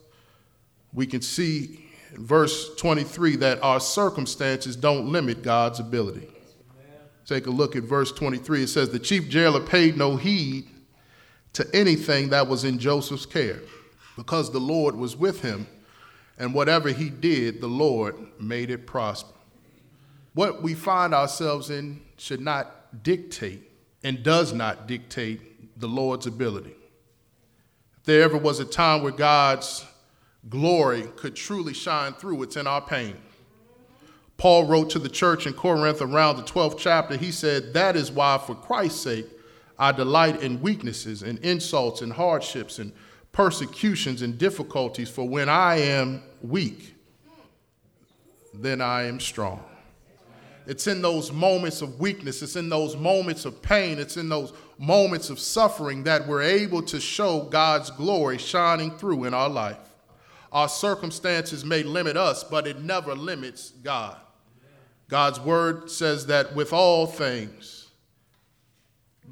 We 0.93 1.07
can 1.07 1.21
see 1.21 1.90
verse 2.15 2.75
23 2.77 3.37
that 3.37 3.63
our 3.63 3.81
circumstances 3.81 4.77
don't 4.77 5.07
limit 5.07 5.43
God's 5.43 5.81
ability. 5.81 6.29
Take 7.27 7.47
a 7.47 7.51
look 7.51 7.77
at 7.77 7.85
verse 7.85 8.11
23. 8.11 8.65
It 8.65 8.69
says, 8.69 8.91
The 8.91 8.99
chief 8.99 9.29
jailer 9.29 9.61
paid 9.61 9.97
no 9.97 10.17
heed 10.17 10.69
to 11.53 11.67
anything 11.73 12.31
that 12.31 12.49
was 12.49 12.65
in 12.65 12.79
Joseph's 12.79 13.27
care, 13.27 13.61
because 14.17 14.51
the 14.51 14.59
Lord 14.59 14.97
was 14.97 15.17
with 15.17 15.41
him, 15.41 15.67
and 16.39 16.55
whatever 16.55 16.89
he 16.89 17.11
did, 17.11 17.61
the 17.61 17.69
Lord 17.69 18.17
made 18.41 18.71
it 18.71 18.87
prosper. 18.87 19.35
What 20.35 20.63
we 20.63 20.75
find 20.75 21.15
ourselves 21.15 21.71
in 21.71 22.01
should 22.17 22.41
not 22.41 23.03
dictate 23.03 23.63
and 24.03 24.23
does 24.23 24.53
not 24.53 24.87
dictate 24.87 25.79
the 25.79 25.89
Lord's 25.89 26.27
ability. 26.27 26.75
If 27.99 28.05
there 28.05 28.23
ever 28.23 28.39
was 28.39 28.61
a 28.61 28.65
time 28.65 29.03
where 29.03 29.13
God's 29.13 29.85
glory 30.49 31.03
could 31.17 31.37
truly 31.37 31.75
shine 31.75 32.13
through, 32.15 32.43
it's 32.43 32.57
in 32.57 32.67
our 32.67 32.81
pain. 32.81 33.17
Paul 34.37 34.65
wrote 34.65 34.89
to 34.91 34.99
the 34.99 35.09
church 35.09 35.47
in 35.47 35.53
Corinth 35.53 36.01
around 36.01 36.37
the 36.37 36.43
12th 36.43 36.79
chapter, 36.79 37.17
he 37.17 37.31
said, 37.31 37.75
That 37.75 37.95
is 37.95 38.11
why, 38.11 38.39
for 38.39 38.55
Christ's 38.55 39.03
sake, 39.03 39.27
I 39.79 39.93
delight 39.93 40.43
in 40.43 40.63
weaknesses 40.63 41.23
and 41.23 41.39
insults 41.41 42.01
and 42.01 42.13
hardships 42.13 42.79
and 42.79 42.93
persecutions 43.33 44.23
and 44.23 44.39
difficulties, 44.39 45.11
for 45.11 45.29
when 45.29 45.49
I 45.51 45.77
am 45.77 46.23
weak, 46.43 46.95
then 48.55 48.81
I 48.81 49.05
am 49.05 49.21
strong. 49.21 49.63
It's 50.67 50.87
in 50.87 51.03
those 51.03 51.33
moments 51.33 51.83
of 51.83 52.01
weakness, 52.01 52.43
it's 52.43 52.57
in 52.57 52.69
those 52.69 52.97
moments 52.97 53.45
of 53.45 53.61
pain, 53.61 53.99
it's 53.99 54.17
in 54.17 54.29
those 54.29 54.53
moments 54.79 55.29
of 55.29 55.39
suffering 55.39 56.05
that 56.05 56.27
we're 56.27 56.43
able 56.43 56.81
to 56.83 56.99
show 56.99 57.43
God's 57.43 57.91
glory 57.91 58.39
shining 58.39 58.91
through 58.93 59.25
in 59.25 59.35
our 59.35 59.49
life. 59.49 59.90
Our 60.53 60.69
circumstances 60.69 61.65
may 61.65 61.83
limit 61.83 62.17
us, 62.17 62.43
but 62.43 62.67
it 62.67 62.83
never 62.83 63.15
limits 63.15 63.71
God. 63.83 64.17
God's 65.09 65.41
word 65.41 65.91
says 65.91 66.27
that 66.27 66.55
with 66.55 66.73
all 66.73 67.07
things, 67.07 67.91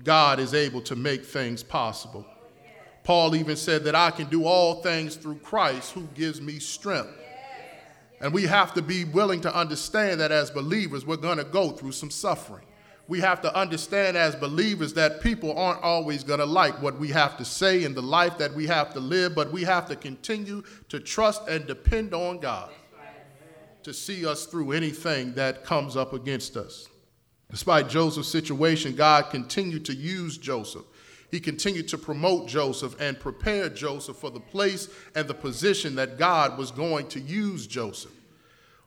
God 0.05 0.39
is 0.39 0.55
able 0.55 0.81
to 0.83 0.97
make 0.97 1.25
things 1.25 1.63
possible. 1.63 2.25
Paul 3.03 3.35
even 3.35 3.57
said 3.57 3.85
that 3.85 3.95
I 3.95 4.11
can 4.11 4.29
do 4.29 4.45
all 4.45 4.83
things 4.83 5.17
through 5.17 5.37
Christ 5.37 5.93
who 5.93 6.03
gives 6.15 6.41
me 6.41 6.59
strength. 6.59 7.11
And 8.21 8.33
we 8.35 8.45
have 8.45 8.75
to 8.75 8.83
be 8.83 9.05
willing 9.05 9.41
to 9.43 9.55
understand 9.55 10.21
that 10.21 10.33
as 10.33 10.51
believers, 10.51 11.07
we're 11.07 11.17
going 11.17 11.39
to 11.39 11.45
go 11.45 11.71
through 11.71 11.93
some 11.93 12.11
suffering. 12.11 12.67
We 13.09 13.21
have 13.21 13.41
to 13.41 13.57
understand 13.57 14.19
as 14.19 14.37
believers 14.37 14.93
that 14.95 15.23
people 15.23 15.59
aren't 15.59 15.83
always 15.83 16.23
going 16.23 16.41
to 16.41 16.47
like 16.47 16.81
what 16.83 16.99
we 16.99 17.09
have 17.09 17.39
to 17.39 17.45
say 17.45 17.85
in 17.85 17.95
the 17.95 18.03
life 18.03 18.37
that 18.37 18.53
we 18.53 18.67
have 18.67 18.93
to 18.93 19.01
live, 19.01 19.35
but 19.35 19.51
we 19.51 19.65
have 19.65 19.89
to 19.89 19.97
continue 19.97 20.63
to 20.91 21.01
trust 21.01 21.49
and 21.49 21.67
depend 21.67 22.13
on 22.13 22.39
God 22.39 22.71
to 23.83 23.95
see 23.95 24.27
us 24.27 24.45
through 24.45 24.73
anything 24.73 25.33
that 25.33 25.65
comes 25.65 25.97
up 25.97 26.13
against 26.13 26.59
us. 26.59 26.89
Despite 27.51 27.89
Joseph's 27.89 28.29
situation, 28.29 28.95
God 28.95 29.31
continued 29.31 29.87
to 29.87 29.95
use 29.95 30.37
Joseph. 30.37 30.85
He 31.31 31.41
continued 31.41 31.89
to 31.89 31.99
promote 31.99 32.47
Joseph 32.47 33.01
and 33.01 33.19
prepare 33.19 33.71
Joseph 33.71 34.17
for 34.17 34.31
the 34.31 34.41
place 34.41 34.91
and 35.15 35.27
the 35.27 35.35
position 35.35 35.95
that 35.95 36.19
God 36.19 36.59
was 36.59 36.71
going 36.71 37.09
to 37.09 37.21
use 37.21 37.67
Joseph. 37.67 38.13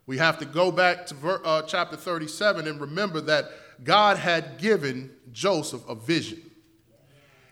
We 0.06 0.18
have 0.18 0.38
to 0.40 0.46
go 0.46 0.72
back 0.72 1.08
to 1.08 1.16
ver- 1.16 1.42
uh, 1.44 1.64
chapter 1.64 1.96
37 1.96 2.68
and 2.68 2.82
remember 2.82 3.22
that 3.22 3.46
God 3.84 4.18
had 4.18 4.58
given 4.58 5.12
Joseph 5.32 5.82
a 5.88 5.96
vision. 5.96 6.42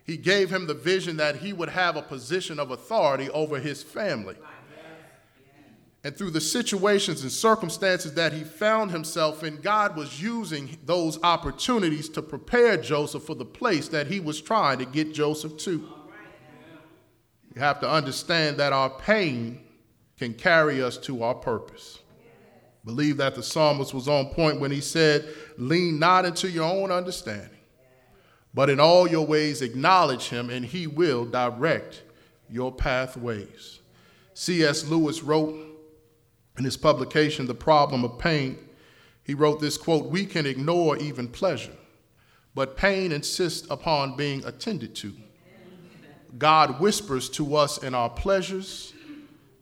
He 0.06 0.18
gave 0.18 0.50
him 0.50 0.68
the 0.68 0.74
vision 0.74 1.18
that 1.18 1.38
he 1.38 1.54
would 1.54 1.70
have 1.70 1.96
a 1.96 2.02
position 2.02 2.60
of 2.60 2.72
authority 2.72 3.30
over 3.30 3.60
his 3.60 3.84
family. 3.84 4.36
And 6.04 6.18
through 6.18 6.32
the 6.32 6.42
situations 6.42 7.24
and 7.24 7.32
circumstances 7.32 8.14
that 8.14 8.32
he 8.32 8.44
found 8.44 8.90
himself 8.90 9.44
in, 9.44 9.58
God 9.58 9.98
was 9.98 10.22
using 10.22 10.78
those 10.86 11.22
opportunities 11.24 12.08
to 12.10 12.22
prepare 12.22 12.78
Joseph 12.78 13.24
for 13.24 13.36
the 13.36 13.46
place 13.46 13.90
that 13.90 14.08
he 14.08 14.20
was 14.20 14.42
trying 14.42 14.80
to 14.80 14.86
get 14.86 15.14
Joseph 15.14 15.58
to. 15.58 15.90
You 17.54 17.62
have 17.62 17.80
to 17.82 17.90
understand 17.90 18.58
that 18.58 18.72
our 18.72 18.90
pain 18.90 19.62
can 20.18 20.34
carry 20.34 20.82
us 20.82 20.98
to 20.98 21.24
our 21.24 21.36
purpose. 21.36 22.00
Believe 22.86 23.18
that 23.18 23.36
the 23.36 23.44
psalmist 23.44 23.94
was 23.94 24.08
on 24.08 24.28
point 24.28 24.60
when 24.60 24.72
he 24.72 24.82
said, 24.82 25.28
Lean 25.58 26.00
not 26.00 26.26
into 26.26 26.50
your 26.50 26.72
own 26.72 26.92
understanding, 26.92 27.60
but 28.54 28.70
in 28.70 28.80
all 28.80 29.08
your 29.08 29.26
ways 29.26 29.62
acknowledge 29.62 30.30
him, 30.30 30.50
and 30.50 30.66
he 30.66 30.88
will 30.88 31.26
direct 31.26 32.04
your 32.50 32.72
pathways. 32.72 33.80
C.S. 34.34 34.86
Lewis 34.86 35.22
wrote, 35.22 35.66
in 36.58 36.66
his 36.66 36.78
publication, 36.78 37.48
The 37.48 37.56
Problem 37.56 38.04
of 38.04 38.20
Pain, 38.20 38.58
he 39.24 39.34
wrote 39.34 39.60
this 39.60 39.78
quote 39.78 40.06
We 40.08 40.26
can 40.26 40.46
ignore 40.46 40.98
even 40.98 41.28
pleasure, 41.28 41.76
but 42.56 42.76
pain 42.76 43.12
insists 43.12 43.68
upon 43.70 44.18
being 44.18 44.44
attended 44.46 44.96
to. 44.96 45.14
God 46.38 46.80
whispers 46.80 47.30
to 47.32 47.56
us 47.56 47.78
in 47.78 47.96
our 47.96 48.10
pleasures, 48.10 48.94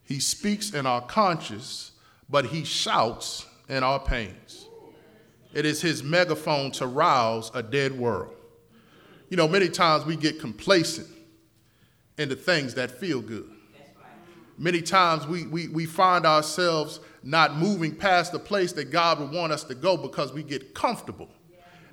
He 0.03 0.19
speaks 0.19 0.73
in 0.73 0.85
our 0.85 1.01
conscience, 1.01 1.91
but 2.29 2.45
He 2.45 2.63
shouts 2.63 3.45
in 3.69 3.83
our 3.83 3.99
pains. 3.99 4.67
It 5.53 5.65
is 5.65 5.81
His 5.81 6.03
megaphone 6.03 6.71
to 6.73 6.87
rouse 6.87 7.51
a 7.53 7.63
dead 7.63 7.97
world. 7.97 8.33
You 9.29 9.37
know, 9.37 9.47
many 9.47 9.69
times 9.69 10.05
we 10.05 10.15
get 10.15 10.39
complacent 10.39 11.07
in 12.17 12.29
the 12.29 12.35
things 12.35 12.73
that 12.75 12.91
feel 12.91 13.21
good 13.21 13.51
many 14.57 14.81
times 14.81 15.27
we, 15.27 15.45
we, 15.45 15.67
we 15.67 15.85
find 15.85 16.25
ourselves 16.25 16.99
not 17.23 17.55
moving 17.55 17.95
past 17.95 18.31
the 18.31 18.39
place 18.39 18.71
that 18.73 18.85
God 18.91 19.19
would 19.19 19.31
want 19.31 19.51
us 19.51 19.63
to 19.65 19.75
go 19.75 19.95
because 19.95 20.33
we 20.33 20.43
get 20.43 20.73
comfortable. 20.73 21.29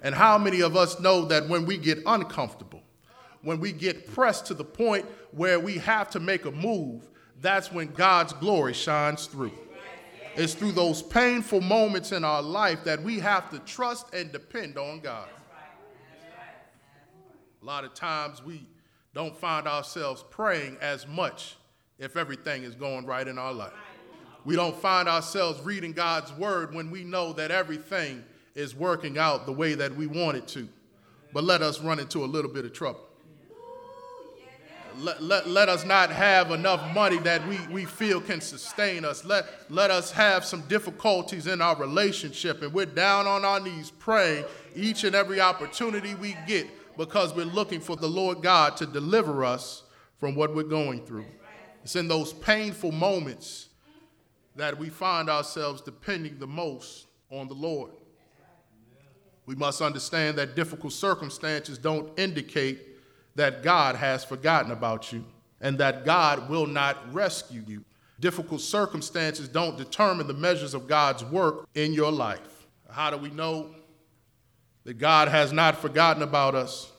And 0.03 0.15
how 0.15 0.39
many 0.39 0.61
of 0.61 0.77
us 0.77 1.01
know 1.01 1.25
that 1.27 1.49
when 1.49 1.65
we 1.67 1.79
get 1.79 1.99
uncomfortable, 2.07 2.83
when 3.43 3.61
we 3.61 3.73
get 3.73 4.13
pressed 4.13 4.47
to 4.47 4.55
the 4.55 4.65
point 4.65 5.07
where 5.33 5.61
we 5.61 5.79
have 5.79 6.11
to 6.11 6.21
make 6.21 6.45
a 6.45 6.51
move, 6.51 7.09
that's 7.41 7.73
when 7.73 7.89
God's 7.89 8.33
glory 8.35 8.73
shines 8.73 9.27
through. 9.27 9.53
It's 10.37 10.55
through 10.55 10.73
those 10.73 11.01
painful 11.01 11.61
moments 11.61 12.11
in 12.11 12.25
our 12.25 12.43
life 12.43 12.83
that 12.85 13.03
we 13.03 13.21
have 13.21 13.51
to 13.51 13.61
trust 13.61 14.13
and 14.13 14.33
depend 14.33 14.77
on 14.77 15.01
God. 15.01 15.29
A 17.63 17.65
lot 17.65 17.85
of 17.85 17.95
times 17.95 18.43
we 18.43 18.67
don't 19.15 19.37
find 19.37 19.69
ourselves 19.69 20.25
praying 20.31 20.77
as 20.81 21.07
much 21.07 21.57
if 21.99 22.17
everything 22.17 22.65
is 22.65 22.75
going 22.75 23.07
right 23.07 23.27
in 23.27 23.39
our 23.39 23.53
life. 23.53 23.73
We 24.45 24.57
don't 24.57 24.77
find 24.77 25.09
ourselves 25.09 25.61
reading 25.63 25.93
God's 25.93 26.33
word 26.33 26.75
when 26.75 26.91
we 26.91 27.05
know 27.05 27.33
that 27.35 27.51
everything 27.51 28.25
is 28.55 28.75
working 28.75 29.17
out 29.17 29.47
the 29.47 29.53
way 29.53 29.75
that 29.75 29.95
we 29.95 30.07
want 30.07 30.37
it 30.37 30.49
to. 30.49 30.69
But 31.33 31.45
let 31.45 31.63
us 31.63 31.81
run 31.81 31.99
into 31.99 32.25
a 32.25 32.27
little 32.27 32.51
bit 32.51 32.65
of 32.65 32.73
trouble. 32.73 33.01
Let, 34.99 35.23
let, 35.23 35.49
let 35.49 35.69
us 35.69 35.85
not 35.85 36.11
have 36.11 36.51
enough 36.51 36.95
money 36.95 37.19
that 37.19 37.47
we, 37.49 37.59
we 37.69 37.85
feel 37.85 38.21
can 38.21 38.41
sustain 38.41 39.05
us. 39.05 39.25
Let, 39.25 39.47
let 39.71 39.91
us 39.91 40.11
have 40.13 40.45
some 40.45 40.63
difficulties 40.63 41.47
in 41.47 41.61
our 41.61 41.77
relationship, 41.77 42.63
and 42.63 42.73
we're 42.73 42.87
down 42.87 43.27
on 43.27 43.45
our 43.45 43.61
knees 43.61 43.91
praying 43.91 44.45
each 44.75 45.05
and 45.05 45.15
every 45.15 45.41
opportunity 45.41 46.15
we 46.15 46.37
get 46.47 46.69
because 46.97 47.35
we're 47.35 47.45
looking 47.45 47.81
for 47.81 47.97
the 47.97 48.09
Lord 48.09 48.43
God 48.43 48.77
to 48.77 48.87
deliver 48.87 49.45
us 49.45 49.83
from 50.19 50.35
what 50.35 50.55
we're 50.55 50.63
going 50.63 51.05
through. 51.05 51.27
It's 51.83 51.97
in 51.97 52.09
those 52.09 52.33
painful 52.33 52.93
moments 52.93 53.69
that 54.57 54.79
we 54.79 54.89
find 54.89 55.29
ourselves 55.29 55.83
depending 55.83 56.39
the 56.39 56.47
most 56.47 57.07
on 57.31 57.49
the 57.49 57.55
Lord. 57.55 57.91
We 59.47 59.55
must 59.55 59.83
understand 59.83 60.39
that 60.39 60.57
difficult 60.57 60.93
circumstances 60.93 61.77
don't 61.77 62.19
indicate 62.19 62.94
that 63.35 63.63
God 63.63 63.97
has 63.97 64.25
forgotten 64.25 64.71
about 64.71 65.13
you 65.13 65.25
and 65.61 65.79
that 65.79 66.05
God 66.05 66.49
will 66.49 66.67
not 66.67 67.13
rescue 67.13 67.63
you. 67.67 67.85
Difficult 68.21 68.61
circumstances 68.61 69.49
don't 69.49 69.77
determine 69.77 70.27
the 70.27 70.35
measures 70.35 70.75
of 70.75 70.87
God's 70.87 71.25
work 71.25 71.67
in 71.75 71.93
your 71.93 72.13
life. 72.13 72.67
How 72.89 73.11
do 73.11 73.17
we 73.17 73.31
know 73.31 73.75
that 74.85 74.95
God 74.95 75.29
has 75.29 75.53
not 75.53 75.81
forgotten 75.81 76.23
about 76.23 76.55
us? 76.55 76.93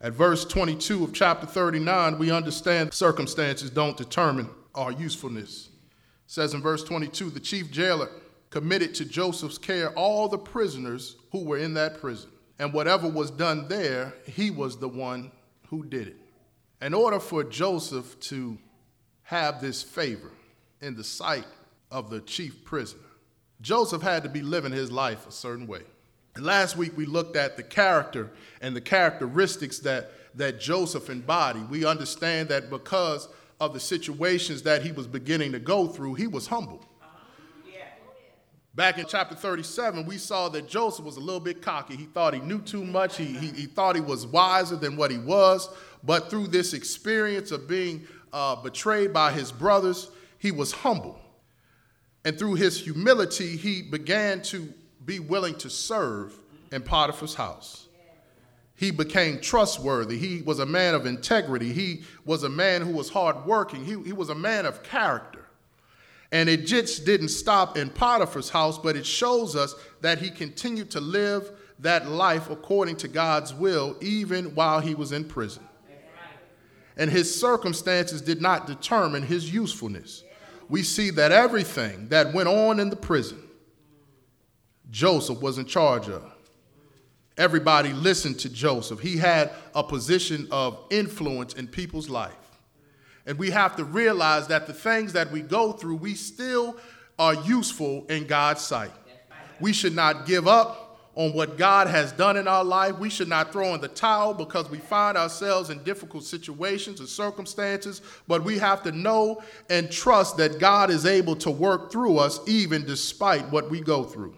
At 0.00 0.12
verse 0.12 0.44
22 0.44 1.04
of 1.04 1.12
chapter 1.12 1.46
39, 1.46 2.18
we 2.18 2.30
understand 2.30 2.92
circumstances 2.92 3.70
don't 3.70 3.96
determine 3.96 4.48
our 4.74 4.92
usefulness. 4.92 5.68
It 5.68 6.30
says 6.30 6.54
in 6.54 6.62
verse 6.62 6.84
22 6.84 7.30
the 7.30 7.40
chief 7.40 7.70
jailer 7.70 8.08
committed 8.50 8.94
to 8.94 9.04
Joseph's 9.04 9.58
care 9.58 9.90
all 9.94 10.28
the 10.28 10.38
prisoners 10.38 11.16
who 11.32 11.44
were 11.44 11.58
in 11.58 11.74
that 11.74 12.00
prison. 12.00 12.30
And 12.58 12.72
whatever 12.72 13.08
was 13.08 13.30
done 13.30 13.66
there, 13.68 14.14
he 14.26 14.50
was 14.50 14.78
the 14.78 14.88
one 14.88 15.32
who 15.74 15.84
did 15.84 16.06
it. 16.06 16.16
In 16.80 16.94
order 16.94 17.18
for 17.18 17.42
Joseph 17.42 18.18
to 18.20 18.58
have 19.24 19.60
this 19.60 19.82
favor 19.82 20.30
in 20.80 20.94
the 20.94 21.02
sight 21.02 21.46
of 21.90 22.10
the 22.10 22.20
chief 22.20 22.64
prisoner, 22.64 23.02
Joseph 23.60 24.02
had 24.02 24.22
to 24.22 24.28
be 24.28 24.42
living 24.42 24.70
his 24.70 24.92
life 24.92 25.26
a 25.26 25.32
certain 25.32 25.66
way. 25.66 25.82
Last 26.38 26.76
week 26.76 26.96
we 26.96 27.06
looked 27.06 27.34
at 27.34 27.56
the 27.56 27.62
character 27.64 28.30
and 28.60 28.76
the 28.76 28.80
characteristics 28.80 29.80
that, 29.80 30.12
that 30.36 30.60
Joseph 30.60 31.10
embodied. 31.10 31.70
We 31.70 31.84
understand 31.84 32.50
that 32.50 32.70
because 32.70 33.28
of 33.60 33.72
the 33.72 33.80
situations 33.80 34.62
that 34.62 34.82
he 34.82 34.92
was 34.92 35.08
beginning 35.08 35.52
to 35.52 35.58
go 35.58 35.88
through, 35.88 36.14
he 36.14 36.28
was 36.28 36.46
humble. 36.46 36.84
Back 38.74 38.98
in 38.98 39.06
chapter 39.06 39.36
37, 39.36 40.04
we 40.04 40.18
saw 40.18 40.48
that 40.48 40.68
Joseph 40.68 41.04
was 41.04 41.16
a 41.16 41.20
little 41.20 41.40
bit 41.40 41.62
cocky. 41.62 41.94
He 41.94 42.06
thought 42.06 42.34
he 42.34 42.40
knew 42.40 42.60
too 42.60 42.84
much. 42.84 43.16
He, 43.16 43.26
he, 43.26 43.48
he 43.50 43.66
thought 43.66 43.94
he 43.94 44.00
was 44.00 44.26
wiser 44.26 44.74
than 44.74 44.96
what 44.96 45.12
he 45.12 45.18
was. 45.18 45.68
But 46.02 46.28
through 46.28 46.48
this 46.48 46.72
experience 46.72 47.52
of 47.52 47.68
being 47.68 48.06
uh, 48.32 48.56
betrayed 48.56 49.12
by 49.12 49.30
his 49.30 49.52
brothers, 49.52 50.10
he 50.38 50.50
was 50.50 50.72
humble. 50.72 51.20
And 52.24 52.36
through 52.36 52.54
his 52.54 52.80
humility, 52.80 53.56
he 53.56 53.80
began 53.80 54.42
to 54.42 54.72
be 55.04 55.20
willing 55.20 55.54
to 55.56 55.70
serve 55.70 56.34
in 56.72 56.82
Potiphar's 56.82 57.34
house. 57.34 57.86
He 58.74 58.90
became 58.90 59.40
trustworthy. 59.40 60.18
He 60.18 60.42
was 60.42 60.58
a 60.58 60.66
man 60.66 60.96
of 60.96 61.06
integrity. 61.06 61.72
He 61.72 62.02
was 62.24 62.42
a 62.42 62.48
man 62.48 62.82
who 62.82 62.92
was 62.92 63.08
hardworking. 63.08 63.84
He, 63.84 64.02
he 64.02 64.12
was 64.12 64.30
a 64.30 64.34
man 64.34 64.66
of 64.66 64.82
character. 64.82 65.33
And 66.32 66.48
it 66.48 66.66
just 66.66 67.04
didn't 67.04 67.28
stop 67.28 67.76
in 67.76 67.90
Potiphar's 67.90 68.50
house, 68.50 68.78
but 68.78 68.96
it 68.96 69.06
shows 69.06 69.54
us 69.54 69.74
that 70.00 70.18
he 70.18 70.30
continued 70.30 70.90
to 70.92 71.00
live 71.00 71.50
that 71.78 72.08
life 72.08 72.50
according 72.50 72.96
to 72.96 73.08
God's 73.08 73.52
will, 73.52 73.96
even 74.00 74.54
while 74.54 74.80
he 74.80 74.94
was 74.94 75.12
in 75.12 75.24
prison. 75.24 75.62
And 76.96 77.10
his 77.10 77.38
circumstances 77.38 78.22
did 78.22 78.40
not 78.40 78.66
determine 78.66 79.22
his 79.22 79.52
usefulness. 79.52 80.22
We 80.68 80.82
see 80.82 81.10
that 81.10 81.32
everything 81.32 82.08
that 82.08 82.32
went 82.32 82.48
on 82.48 82.80
in 82.80 82.88
the 82.88 82.96
prison, 82.96 83.42
Joseph 84.90 85.40
was 85.40 85.58
in 85.58 85.66
charge 85.66 86.08
of. 86.08 86.32
Everybody 87.36 87.92
listened 87.92 88.38
to 88.40 88.48
Joseph. 88.48 89.00
He 89.00 89.16
had 89.16 89.50
a 89.74 89.82
position 89.82 90.46
of 90.52 90.78
influence 90.90 91.54
in 91.54 91.66
people's 91.66 92.08
life. 92.08 92.43
And 93.26 93.38
we 93.38 93.50
have 93.50 93.76
to 93.76 93.84
realize 93.84 94.48
that 94.48 94.66
the 94.66 94.74
things 94.74 95.12
that 95.14 95.30
we 95.32 95.40
go 95.40 95.72
through, 95.72 95.96
we 95.96 96.14
still 96.14 96.76
are 97.18 97.34
useful 97.34 98.04
in 98.08 98.26
God's 98.26 98.60
sight. 98.60 98.90
We 99.60 99.72
should 99.72 99.94
not 99.94 100.26
give 100.26 100.46
up 100.46 100.84
on 101.14 101.32
what 101.32 101.56
God 101.56 101.86
has 101.86 102.12
done 102.12 102.36
in 102.36 102.48
our 102.48 102.64
life. 102.64 102.98
We 102.98 103.08
should 103.08 103.28
not 103.28 103.52
throw 103.52 103.72
in 103.74 103.80
the 103.80 103.88
towel 103.88 104.34
because 104.34 104.68
we 104.68 104.78
find 104.78 105.16
ourselves 105.16 105.70
in 105.70 105.82
difficult 105.84 106.24
situations 106.24 107.00
or 107.00 107.06
circumstances, 107.06 108.02
but 108.26 108.42
we 108.42 108.58
have 108.58 108.82
to 108.82 108.92
know 108.92 109.42
and 109.70 109.90
trust 109.90 110.36
that 110.38 110.58
God 110.58 110.90
is 110.90 111.06
able 111.06 111.36
to 111.36 111.50
work 111.50 111.92
through 111.92 112.18
us 112.18 112.40
even 112.48 112.84
despite 112.84 113.48
what 113.50 113.70
we 113.70 113.80
go 113.80 114.02
through. 114.02 114.34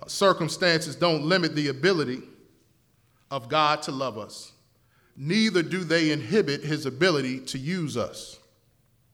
Uh, 0.00 0.06
circumstances 0.06 0.94
don't 0.94 1.24
limit 1.24 1.54
the 1.54 1.68
ability 1.68 2.22
of 3.30 3.48
God 3.48 3.82
to 3.82 3.90
love 3.90 4.18
us 4.18 4.52
neither 5.18 5.62
do 5.62 5.82
they 5.82 6.12
inhibit 6.12 6.62
his 6.62 6.86
ability 6.86 7.40
to 7.40 7.58
use 7.58 7.96
us. 7.96 8.38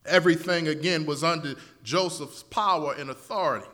Everything, 0.05 0.67
again, 0.67 1.07
was 1.07 1.23
under 1.23 1.55
Joseph's 1.83 2.43
power 2.43 2.93
and 2.93 3.09
authority. 3.09 3.65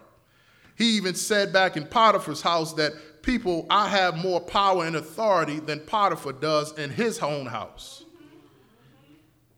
He 0.78 0.96
even 0.96 1.14
said 1.14 1.52
back 1.52 1.76
in 1.76 1.86
Potiphar's 1.86 2.42
house 2.42 2.74
that 2.76 2.94
people, 3.22 3.68
I 3.70 3.90
have 3.90 4.16
more 4.16 4.40
power 4.40 4.86
and 4.86 4.96
authority 4.96 5.60
than 5.60 5.82
Potiphar 5.82 6.32
does 6.32 6.72
in 6.80 6.90
his 6.90 7.20
own 7.20 7.48
house. 7.48 8.06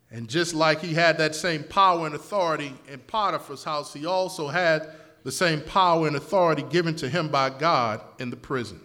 And 0.09 0.27
just 0.27 0.55
like 0.55 0.81
he 0.81 0.95
had 0.95 1.19
that 1.19 1.35
same 1.35 1.63
power 1.63 2.07
and 2.07 2.15
authority 2.15 2.73
in 2.87 2.99
Potiphar's 3.01 3.63
house, 3.63 3.93
he 3.93 4.07
also 4.07 4.47
had 4.47 4.89
the 5.23 5.31
same 5.31 5.61
power 5.61 6.07
and 6.07 6.15
authority 6.15 6.63
given 6.63 6.95
to 6.95 7.07
him 7.07 7.29
by 7.29 7.51
God 7.51 8.01
in 8.19 8.31
the 8.31 8.35
prison. 8.35 8.81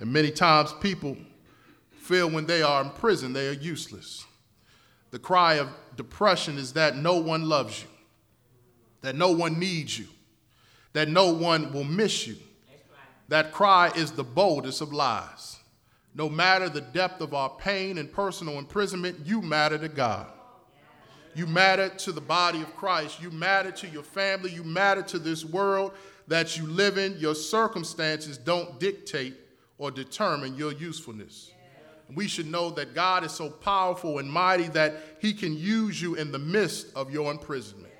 And 0.00 0.12
many 0.12 0.30
times 0.30 0.74
people 0.80 1.16
feel 2.04 2.28
when 2.28 2.44
they 2.44 2.60
are 2.62 2.82
in 2.82 2.90
prison 2.90 3.32
they 3.32 3.48
are 3.48 3.52
useless. 3.52 4.26
The 5.10 5.18
cry 5.18 5.54
of 5.54 5.68
depression 5.96 6.58
is 6.58 6.74
that 6.74 6.96
no 6.96 7.16
one 7.16 7.48
loves 7.48 7.82
you, 7.82 7.88
that 9.00 9.14
no 9.14 9.30
one 9.30 9.58
needs 9.58 9.98
you, 9.98 10.06
that 10.92 11.08
no 11.08 11.32
one 11.32 11.72
will 11.72 11.84
miss 11.84 12.26
you. 12.26 12.36
That 13.28 13.52
cry 13.52 13.90
is 13.96 14.12
the 14.12 14.24
boldest 14.24 14.82
of 14.82 14.92
lies. 14.92 15.56
No 16.14 16.28
matter 16.28 16.68
the 16.68 16.82
depth 16.82 17.22
of 17.22 17.32
our 17.32 17.48
pain 17.48 17.96
and 17.96 18.12
personal 18.12 18.58
imprisonment, 18.58 19.20
you 19.24 19.40
matter 19.40 19.78
to 19.78 19.88
God. 19.88 20.26
You 21.34 21.46
matter 21.46 21.88
to 21.88 22.12
the 22.12 22.20
body 22.20 22.60
of 22.60 22.76
Christ. 22.76 23.20
You 23.20 23.30
matter 23.30 23.72
to 23.72 23.88
your 23.88 24.04
family. 24.04 24.52
You 24.52 24.62
matter 24.62 25.02
to 25.02 25.18
this 25.18 25.44
world 25.44 25.92
that 26.28 26.56
you 26.56 26.66
live 26.66 26.98
in. 26.98 27.16
Your 27.18 27.34
circumstances 27.34 28.36
don't 28.36 28.78
dictate 28.78 29.34
or 29.78 29.90
determine 29.90 30.54
your 30.54 30.72
usefulness 30.72 31.53
we 32.12 32.28
should 32.28 32.46
know 32.46 32.70
that 32.70 32.94
God 32.94 33.24
is 33.24 33.32
so 33.32 33.48
powerful 33.48 34.18
and 34.18 34.30
mighty 34.30 34.68
that 34.68 34.94
he 35.20 35.32
can 35.32 35.56
use 35.56 36.00
you 36.00 36.14
in 36.14 36.32
the 36.32 36.38
midst 36.38 36.94
of 36.94 37.10
your 37.10 37.30
imprisonment. 37.30 37.92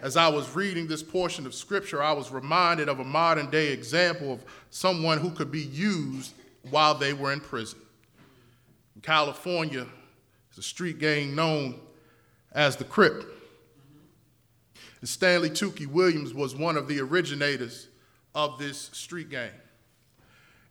As 0.00 0.16
I 0.16 0.28
was 0.28 0.54
reading 0.54 0.86
this 0.86 1.02
portion 1.02 1.46
of 1.46 1.54
scripture, 1.54 2.02
I 2.02 2.12
was 2.12 2.30
reminded 2.30 2.88
of 2.88 3.00
a 3.00 3.04
modern 3.04 3.50
day 3.50 3.72
example 3.72 4.34
of 4.34 4.44
someone 4.70 5.18
who 5.18 5.30
could 5.30 5.50
be 5.50 5.62
used 5.62 6.34
while 6.70 6.94
they 6.94 7.14
were 7.14 7.32
in 7.32 7.40
prison. 7.40 7.78
In 8.94 9.00
California, 9.00 9.86
there's 10.50 10.58
a 10.58 10.62
street 10.62 10.98
gang 10.98 11.34
known 11.34 11.80
as 12.52 12.76
the 12.76 12.84
Crip. 12.84 13.24
And 15.00 15.08
Stanley 15.08 15.50
Tookie 15.50 15.86
Williams 15.86 16.34
was 16.34 16.54
one 16.54 16.76
of 16.76 16.86
the 16.86 17.00
originators 17.00 17.88
of 18.34 18.58
this 18.58 18.90
street 18.92 19.30
gang 19.30 19.50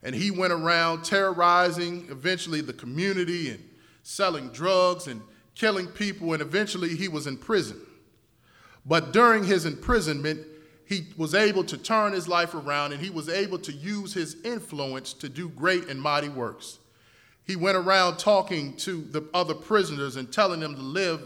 and 0.04 0.14
he 0.14 0.30
went 0.30 0.52
around 0.52 1.02
terrorizing 1.02 2.06
eventually 2.10 2.60
the 2.60 2.74
community 2.74 3.50
and 3.50 3.64
selling 4.02 4.48
drugs 4.50 5.06
and 5.06 5.22
killing 5.54 5.86
people, 5.86 6.34
and 6.34 6.42
eventually 6.42 6.94
he 6.94 7.08
was 7.08 7.26
in 7.26 7.38
prison. 7.38 7.80
But 8.84 9.12
during 9.12 9.44
his 9.44 9.64
imprisonment, 9.64 10.46
he 10.86 11.06
was 11.16 11.34
able 11.34 11.64
to 11.64 11.78
turn 11.78 12.12
his 12.12 12.28
life 12.28 12.54
around 12.54 12.92
and 12.92 13.00
he 13.00 13.08
was 13.08 13.30
able 13.30 13.58
to 13.60 13.72
use 13.72 14.12
his 14.12 14.36
influence 14.44 15.14
to 15.14 15.30
do 15.30 15.48
great 15.48 15.88
and 15.88 16.00
mighty 16.00 16.28
works. 16.28 16.78
He 17.46 17.56
went 17.56 17.76
around 17.76 18.18
talking 18.18 18.76
to 18.78 19.02
the 19.02 19.26
other 19.32 19.54
prisoners 19.54 20.16
and 20.16 20.30
telling 20.30 20.60
them 20.60 20.74
to 20.74 20.82
live 20.82 21.22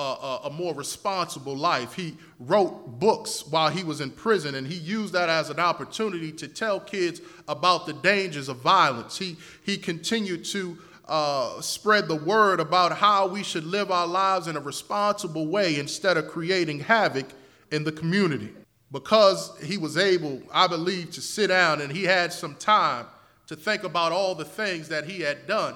a, 0.00 0.40
a, 0.44 0.50
more 0.50 0.74
responsible 0.74 1.56
life. 1.56 1.94
He 1.94 2.16
wrote 2.38 3.00
books 3.00 3.46
while 3.46 3.70
he 3.70 3.82
was 3.82 4.00
in 4.00 4.10
prison, 4.10 4.54
and 4.54 4.66
he 4.66 4.76
used 4.76 5.12
that 5.14 5.28
as 5.28 5.50
an 5.50 5.58
opportunity 5.58 6.30
to 6.32 6.46
tell 6.46 6.78
kids 6.78 7.20
about 7.48 7.86
the 7.86 7.94
dangers 7.94 8.48
of 8.48 8.58
violence. 8.58 9.18
He, 9.18 9.36
he 9.64 9.76
continued 9.76 10.44
to 10.46 10.78
uh, 11.08 11.60
spread 11.60 12.06
the 12.06 12.14
word 12.14 12.60
about 12.60 12.92
how 12.92 13.26
we 13.26 13.42
should 13.42 13.64
live 13.64 13.90
our 13.90 14.06
lives 14.06 14.46
in 14.46 14.56
a 14.56 14.60
responsible 14.60 15.46
way 15.46 15.78
instead 15.78 16.16
of 16.16 16.28
creating 16.28 16.80
havoc 16.80 17.26
in 17.72 17.82
the 17.82 17.92
community. 17.92 18.50
Because 18.92 19.52
he 19.62 19.76
was 19.76 19.96
able, 19.98 20.40
I 20.52 20.66
believe, 20.66 21.10
to 21.12 21.20
sit 21.20 21.48
down 21.48 21.80
and 21.80 21.92
he 21.92 22.04
had 22.04 22.32
some 22.32 22.54
time 22.54 23.06
to 23.48 23.56
think 23.56 23.84
about 23.84 24.12
all 24.12 24.34
the 24.34 24.44
things 24.44 24.88
that 24.88 25.04
he 25.04 25.20
had 25.22 25.46
done 25.46 25.74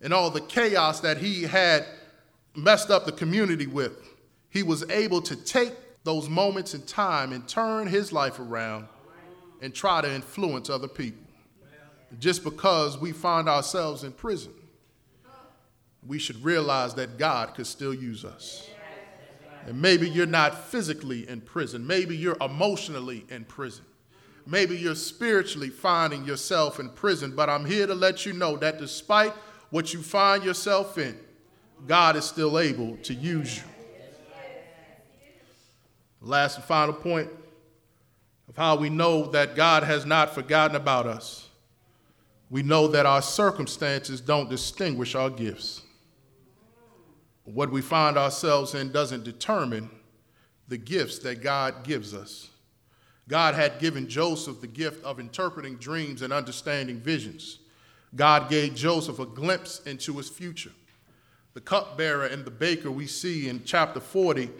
and 0.00 0.12
all 0.12 0.30
the 0.30 0.40
chaos 0.42 1.00
that 1.00 1.18
he 1.18 1.44
had 1.44 1.86
messed 2.56 2.90
up 2.90 3.04
the 3.04 3.12
community 3.12 3.66
with, 3.66 3.92
he 4.48 4.62
was 4.62 4.88
able 4.90 5.20
to 5.22 5.36
take 5.36 5.72
those 6.04 6.28
moments 6.28 6.74
in 6.74 6.82
time 6.82 7.32
and 7.32 7.46
turn 7.48 7.86
his 7.86 8.12
life 8.12 8.38
around 8.38 8.86
and 9.60 9.74
try 9.74 10.00
to 10.00 10.14
influence 10.14 10.70
other 10.70 10.88
people. 10.88 11.22
Just 12.20 12.44
because 12.44 12.96
we 12.98 13.12
find 13.12 13.48
ourselves 13.48 14.04
in 14.04 14.12
prison, 14.12 14.52
we 16.06 16.18
should 16.18 16.42
realize 16.44 16.94
that 16.94 17.18
God 17.18 17.54
could 17.54 17.66
still 17.66 17.92
use 17.92 18.24
us. 18.24 18.68
And 19.66 19.82
maybe 19.82 20.08
you're 20.08 20.26
not 20.26 20.66
physically 20.66 21.28
in 21.28 21.40
prison, 21.40 21.86
maybe 21.86 22.16
you're 22.16 22.36
emotionally 22.40 23.26
in 23.28 23.44
prison. 23.44 23.84
Maybe 24.48 24.76
you're 24.76 24.94
spiritually 24.94 25.70
finding 25.70 26.24
yourself 26.24 26.78
in 26.78 26.88
prison, 26.90 27.34
but 27.34 27.50
I'm 27.50 27.64
here 27.64 27.88
to 27.88 27.94
let 27.96 28.24
you 28.24 28.32
know 28.32 28.56
that 28.58 28.78
despite 28.78 29.32
what 29.70 29.92
you 29.92 30.02
find 30.02 30.44
yourself 30.44 30.98
in, 30.98 31.18
God 31.86 32.16
is 32.16 32.24
still 32.24 32.58
able 32.58 32.96
to 32.98 33.14
use 33.14 33.58
you. 33.58 33.64
Last 36.20 36.56
and 36.56 36.64
final 36.64 36.94
point 36.94 37.28
of 38.48 38.56
how 38.56 38.76
we 38.76 38.88
know 38.88 39.26
that 39.26 39.54
God 39.54 39.82
has 39.82 40.06
not 40.06 40.34
forgotten 40.34 40.76
about 40.76 41.06
us. 41.06 41.48
We 42.50 42.62
know 42.62 42.88
that 42.88 43.06
our 43.06 43.22
circumstances 43.22 44.20
don't 44.20 44.48
distinguish 44.48 45.14
our 45.14 45.30
gifts. 45.30 45.82
What 47.44 47.70
we 47.70 47.80
find 47.80 48.16
ourselves 48.16 48.74
in 48.74 48.90
doesn't 48.90 49.24
determine 49.24 49.90
the 50.68 50.78
gifts 50.78 51.18
that 51.20 51.42
God 51.42 51.84
gives 51.84 52.14
us. 52.14 52.50
God 53.28 53.54
had 53.54 53.78
given 53.78 54.08
Joseph 54.08 54.60
the 54.60 54.66
gift 54.66 55.04
of 55.04 55.20
interpreting 55.20 55.76
dreams 55.76 56.22
and 56.22 56.32
understanding 56.32 57.00
visions. 57.00 57.58
God 58.14 58.48
gave 58.48 58.74
Joseph 58.74 59.18
a 59.18 59.26
glimpse 59.26 59.80
into 59.80 60.16
his 60.16 60.28
future 60.28 60.72
the 61.56 61.60
cupbearer 61.62 62.26
and 62.26 62.44
the 62.44 62.50
baker 62.50 62.90
we 62.90 63.06
see 63.06 63.48
in 63.48 63.64
chapter 63.64 63.98
40, 63.98 64.50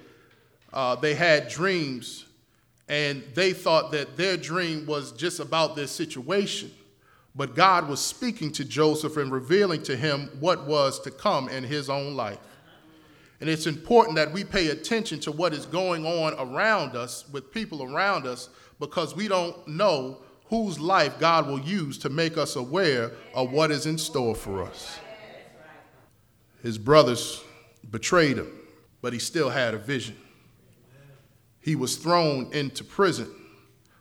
uh, 0.72 0.96
they 0.96 1.14
had 1.14 1.46
dreams 1.46 2.24
and 2.88 3.22
they 3.35 3.52
thought 3.52 3.92
that 3.92 4.16
their 4.16 4.38
dream 4.38 4.87
was 4.87 5.12
just 5.12 5.38
about 5.38 5.76
their 5.76 5.88
situation. 5.88 6.70
But 7.35 7.54
God 7.54 7.87
was 7.87 8.00
speaking 8.00 8.50
to 8.52 8.64
Joseph 8.64 9.18
and 9.18 9.30
revealing 9.30 9.82
to 9.82 9.94
him 9.94 10.30
what 10.40 10.66
was 10.66 10.98
to 11.00 11.11
come 11.11 11.50
in 11.50 11.64
his 11.64 11.90
own 11.90 12.16
life. 12.16 12.38
And 13.42 13.50
it's 13.50 13.66
important 13.66 14.16
that 14.16 14.32
we 14.32 14.42
pay 14.42 14.68
attention 14.68 15.20
to 15.20 15.32
what 15.32 15.52
is 15.52 15.66
going 15.66 16.06
on 16.06 16.32
around 16.38 16.96
us 16.96 17.28
with 17.30 17.52
people 17.52 17.82
around 17.82 18.26
us 18.26 18.48
because 18.80 19.14
we 19.14 19.28
don't 19.28 19.68
know 19.68 20.22
whose 20.46 20.80
life 20.80 21.18
God 21.18 21.46
will 21.46 21.61
use 21.61 21.98
to 21.98 22.09
make 22.09 22.38
us 22.38 22.56
aware 22.56 23.12
of 23.35 23.52
what 23.52 23.70
is 23.70 23.85
in 23.85 23.98
store 23.98 24.35
for 24.35 24.62
us. 24.62 24.98
His 26.66 26.79
brothers 26.79 27.44
betrayed 27.92 28.38
him, 28.38 28.50
but 29.00 29.12
he 29.12 29.20
still 29.20 29.50
had 29.50 29.72
a 29.72 29.79
vision. 29.79 30.16
He 31.61 31.76
was 31.76 31.94
thrown 31.94 32.52
into 32.52 32.83
prison 32.83 33.33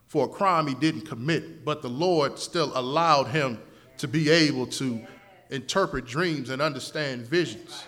for 0.08 0.26
a 0.26 0.28
crime 0.28 0.66
he 0.66 0.74
didn't 0.74 1.02
commit, 1.02 1.64
but 1.64 1.84
the 1.84 1.92
Lord 1.92 2.40
still 2.40 2.72
allowed 2.74 3.28
him 3.28 3.60
to 4.00 4.08
be 4.08 4.32
able 4.32 4.66
to 4.66 5.00
interpret 5.52 6.08
dreams 6.08 6.50
and 6.50 6.60
understand 6.60 7.28
visions. 7.28 7.84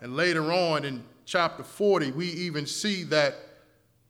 And 0.00 0.16
later 0.16 0.50
on 0.50 0.86
in 0.86 1.04
chapter 1.26 1.62
40, 1.62 2.12
we 2.12 2.24
even 2.28 2.64
see 2.64 3.02
that 3.04 3.36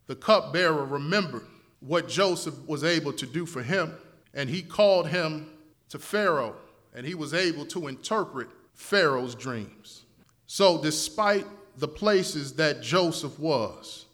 the 0.07 0.15
cupbearer 0.15 0.85
remembered 0.85 1.47
what 1.81 2.07
Joseph 2.09 2.55
was 2.69 2.85
able 2.85 3.13
to 3.15 3.27
do 3.27 3.45
for 3.45 3.65
him, 3.65 3.93
and 4.35 4.49
he 4.49 4.63
called 4.63 5.09
him 5.09 5.51
to 5.89 5.99
Pharaoh, 5.99 6.55
and 6.95 7.05
he 7.05 7.17
was 7.17 7.35
able 7.35 7.67
to 7.67 7.89
interpret 7.89 8.51
Pharaoh's 8.79 9.35
dreams. 9.35 10.05
So, 10.47 10.81
despite 10.81 11.45
the 11.77 11.89
places 11.89 12.55
that 12.55 12.81
Joseph 12.81 13.39
was, 13.39 14.07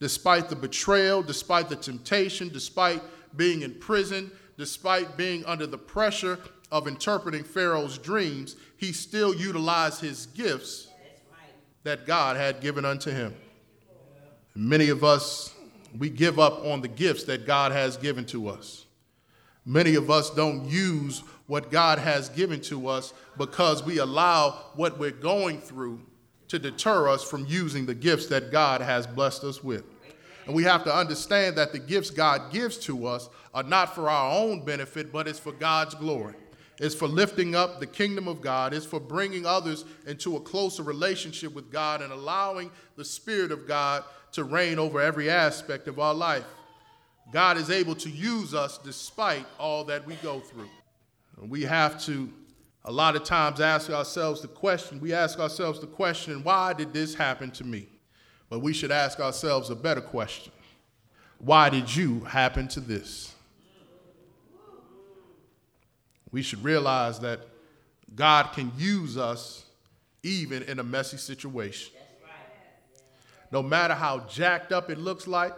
despite 0.00 0.48
the 0.48 0.56
betrayal, 0.56 1.22
despite 1.22 1.68
the 1.68 1.76
temptation, 1.76 2.48
despite 2.48 3.02
being 3.36 3.62
in 3.62 3.74
prison, 3.74 4.32
despite 4.56 5.16
being 5.16 5.44
under 5.44 5.66
the 5.66 5.78
pressure 5.78 6.38
of 6.72 6.88
interpreting 6.88 7.44
Pharaoh's 7.44 7.98
dreams, 7.98 8.56
he 8.78 8.92
still 8.92 9.34
utilized 9.34 10.00
his 10.00 10.26
gifts 10.26 10.88
that 11.84 12.06
God 12.06 12.36
had 12.36 12.60
given 12.60 12.86
unto 12.86 13.10
him. 13.10 13.36
Many 14.54 14.88
of 14.88 15.04
us, 15.04 15.54
we 15.96 16.08
give 16.08 16.38
up 16.38 16.64
on 16.64 16.80
the 16.80 16.88
gifts 16.88 17.24
that 17.24 17.46
God 17.46 17.72
has 17.72 17.98
given 17.98 18.24
to 18.26 18.48
us. 18.48 18.86
Many 19.68 19.96
of 19.96 20.10
us 20.10 20.30
don't 20.30 20.64
use 20.64 21.22
what 21.46 21.70
God 21.70 21.98
has 21.98 22.30
given 22.30 22.58
to 22.62 22.88
us 22.88 23.12
because 23.36 23.84
we 23.84 23.98
allow 23.98 24.52
what 24.76 24.98
we're 24.98 25.10
going 25.10 25.60
through 25.60 26.00
to 26.48 26.58
deter 26.58 27.06
us 27.06 27.22
from 27.22 27.44
using 27.44 27.84
the 27.84 27.94
gifts 27.94 28.28
that 28.28 28.50
God 28.50 28.80
has 28.80 29.06
blessed 29.06 29.44
us 29.44 29.62
with. 29.62 29.84
And 30.46 30.56
we 30.56 30.62
have 30.62 30.84
to 30.84 30.94
understand 30.94 31.56
that 31.58 31.72
the 31.72 31.78
gifts 31.78 32.08
God 32.08 32.50
gives 32.50 32.78
to 32.78 33.06
us 33.06 33.28
are 33.52 33.62
not 33.62 33.94
for 33.94 34.08
our 34.08 34.34
own 34.34 34.64
benefit, 34.64 35.12
but 35.12 35.28
it's 35.28 35.38
for 35.38 35.52
God's 35.52 35.94
glory. 35.94 36.32
It's 36.80 36.94
for 36.94 37.06
lifting 37.06 37.54
up 37.54 37.78
the 37.78 37.86
kingdom 37.86 38.26
of 38.26 38.40
God. 38.40 38.72
It's 38.72 38.86
for 38.86 39.00
bringing 39.00 39.44
others 39.44 39.84
into 40.06 40.36
a 40.36 40.40
closer 40.40 40.82
relationship 40.82 41.54
with 41.54 41.70
God 41.70 42.00
and 42.00 42.10
allowing 42.10 42.70
the 42.96 43.04
Spirit 43.04 43.52
of 43.52 43.68
God 43.68 44.02
to 44.32 44.44
reign 44.44 44.78
over 44.78 44.98
every 44.98 45.28
aspect 45.28 45.88
of 45.88 45.98
our 45.98 46.14
life. 46.14 46.44
God 47.30 47.56
is 47.58 47.70
able 47.70 47.94
to 47.96 48.08
use 48.08 48.54
us 48.54 48.78
despite 48.78 49.46
all 49.58 49.84
that 49.84 50.06
we 50.06 50.14
go 50.16 50.40
through. 50.40 50.68
And 51.40 51.50
we 51.50 51.62
have 51.62 52.02
to, 52.04 52.32
a 52.84 52.92
lot 52.92 53.16
of 53.16 53.24
times, 53.24 53.60
ask 53.60 53.90
ourselves 53.90 54.40
the 54.40 54.48
question 54.48 55.00
we 55.00 55.12
ask 55.12 55.38
ourselves 55.38 55.80
the 55.80 55.86
question, 55.86 56.42
why 56.42 56.72
did 56.72 56.92
this 56.92 57.14
happen 57.14 57.50
to 57.52 57.64
me? 57.64 57.86
But 58.48 58.60
we 58.60 58.72
should 58.72 58.90
ask 58.90 59.20
ourselves 59.20 59.70
a 59.70 59.76
better 59.76 60.00
question 60.00 60.52
why 61.38 61.70
did 61.70 61.94
you 61.94 62.20
happen 62.20 62.66
to 62.68 62.80
this? 62.80 63.32
We 66.32 66.42
should 66.42 66.62
realize 66.64 67.20
that 67.20 67.40
God 68.14 68.52
can 68.52 68.72
use 68.76 69.16
us 69.16 69.64
even 70.22 70.64
in 70.64 70.78
a 70.78 70.82
messy 70.82 71.16
situation. 71.16 71.92
No 73.50 73.62
matter 73.62 73.94
how 73.94 74.20
jacked 74.20 74.72
up 74.72 74.90
it 74.90 74.98
looks 74.98 75.26
like, 75.26 75.54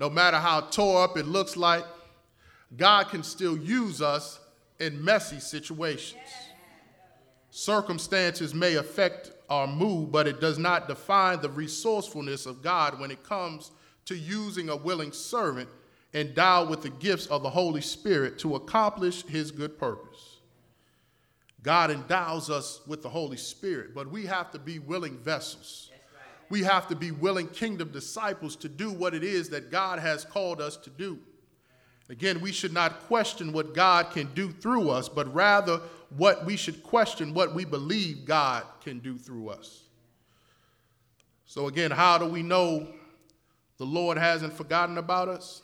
no 0.00 0.08
matter 0.08 0.38
how 0.38 0.62
tore 0.62 1.04
up 1.04 1.18
it 1.18 1.26
looks 1.26 1.56
like, 1.56 1.84
God 2.76 3.10
can 3.10 3.22
still 3.22 3.56
use 3.56 4.00
us 4.00 4.40
in 4.78 5.04
messy 5.04 5.38
situations. 5.38 6.22
Circumstances 7.50 8.54
may 8.54 8.76
affect 8.76 9.32
our 9.50 9.66
mood, 9.66 10.10
but 10.10 10.26
it 10.26 10.40
does 10.40 10.58
not 10.58 10.88
define 10.88 11.40
the 11.42 11.50
resourcefulness 11.50 12.46
of 12.46 12.62
God 12.62 12.98
when 12.98 13.10
it 13.10 13.22
comes 13.22 13.72
to 14.06 14.16
using 14.16 14.70
a 14.70 14.76
willing 14.76 15.12
servant 15.12 15.68
endowed 16.14 16.70
with 16.70 16.82
the 16.82 16.90
gifts 16.90 17.26
of 17.26 17.42
the 17.42 17.50
Holy 17.50 17.82
Spirit 17.82 18.38
to 18.38 18.54
accomplish 18.54 19.24
his 19.24 19.50
good 19.50 19.78
purpose. 19.78 20.38
God 21.62 21.90
endows 21.90 22.48
us 22.48 22.80
with 22.86 23.02
the 23.02 23.10
Holy 23.10 23.36
Spirit, 23.36 23.94
but 23.94 24.10
we 24.10 24.24
have 24.26 24.50
to 24.52 24.58
be 24.58 24.78
willing 24.78 25.18
vessels. 25.18 25.89
We 26.50 26.64
have 26.64 26.88
to 26.88 26.96
be 26.96 27.12
willing 27.12 27.46
kingdom 27.48 27.90
disciples 27.90 28.56
to 28.56 28.68
do 28.68 28.90
what 28.90 29.14
it 29.14 29.24
is 29.24 29.48
that 29.50 29.70
God 29.70 30.00
has 30.00 30.24
called 30.24 30.60
us 30.60 30.76
to 30.78 30.90
do. 30.90 31.18
Again, 32.10 32.40
we 32.40 32.50
should 32.50 32.72
not 32.72 33.04
question 33.04 33.52
what 33.52 33.72
God 33.72 34.10
can 34.10 34.34
do 34.34 34.50
through 34.50 34.90
us, 34.90 35.08
but 35.08 35.32
rather 35.32 35.80
what 36.16 36.44
we 36.44 36.56
should 36.56 36.82
question 36.82 37.32
what 37.32 37.54
we 37.54 37.64
believe 37.64 38.24
God 38.24 38.64
can 38.82 38.98
do 38.98 39.16
through 39.16 39.50
us. 39.50 39.84
So, 41.46 41.68
again, 41.68 41.92
how 41.92 42.18
do 42.18 42.26
we 42.26 42.42
know 42.42 42.88
the 43.78 43.86
Lord 43.86 44.18
hasn't 44.18 44.52
forgotten 44.52 44.98
about 44.98 45.28
us? 45.28 45.62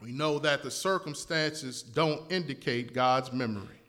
We 0.00 0.12
know 0.12 0.38
that 0.38 0.62
the 0.62 0.70
circumstances 0.70 1.82
don't 1.82 2.30
indicate 2.32 2.94
God's 2.94 3.32
memory. 3.32 3.80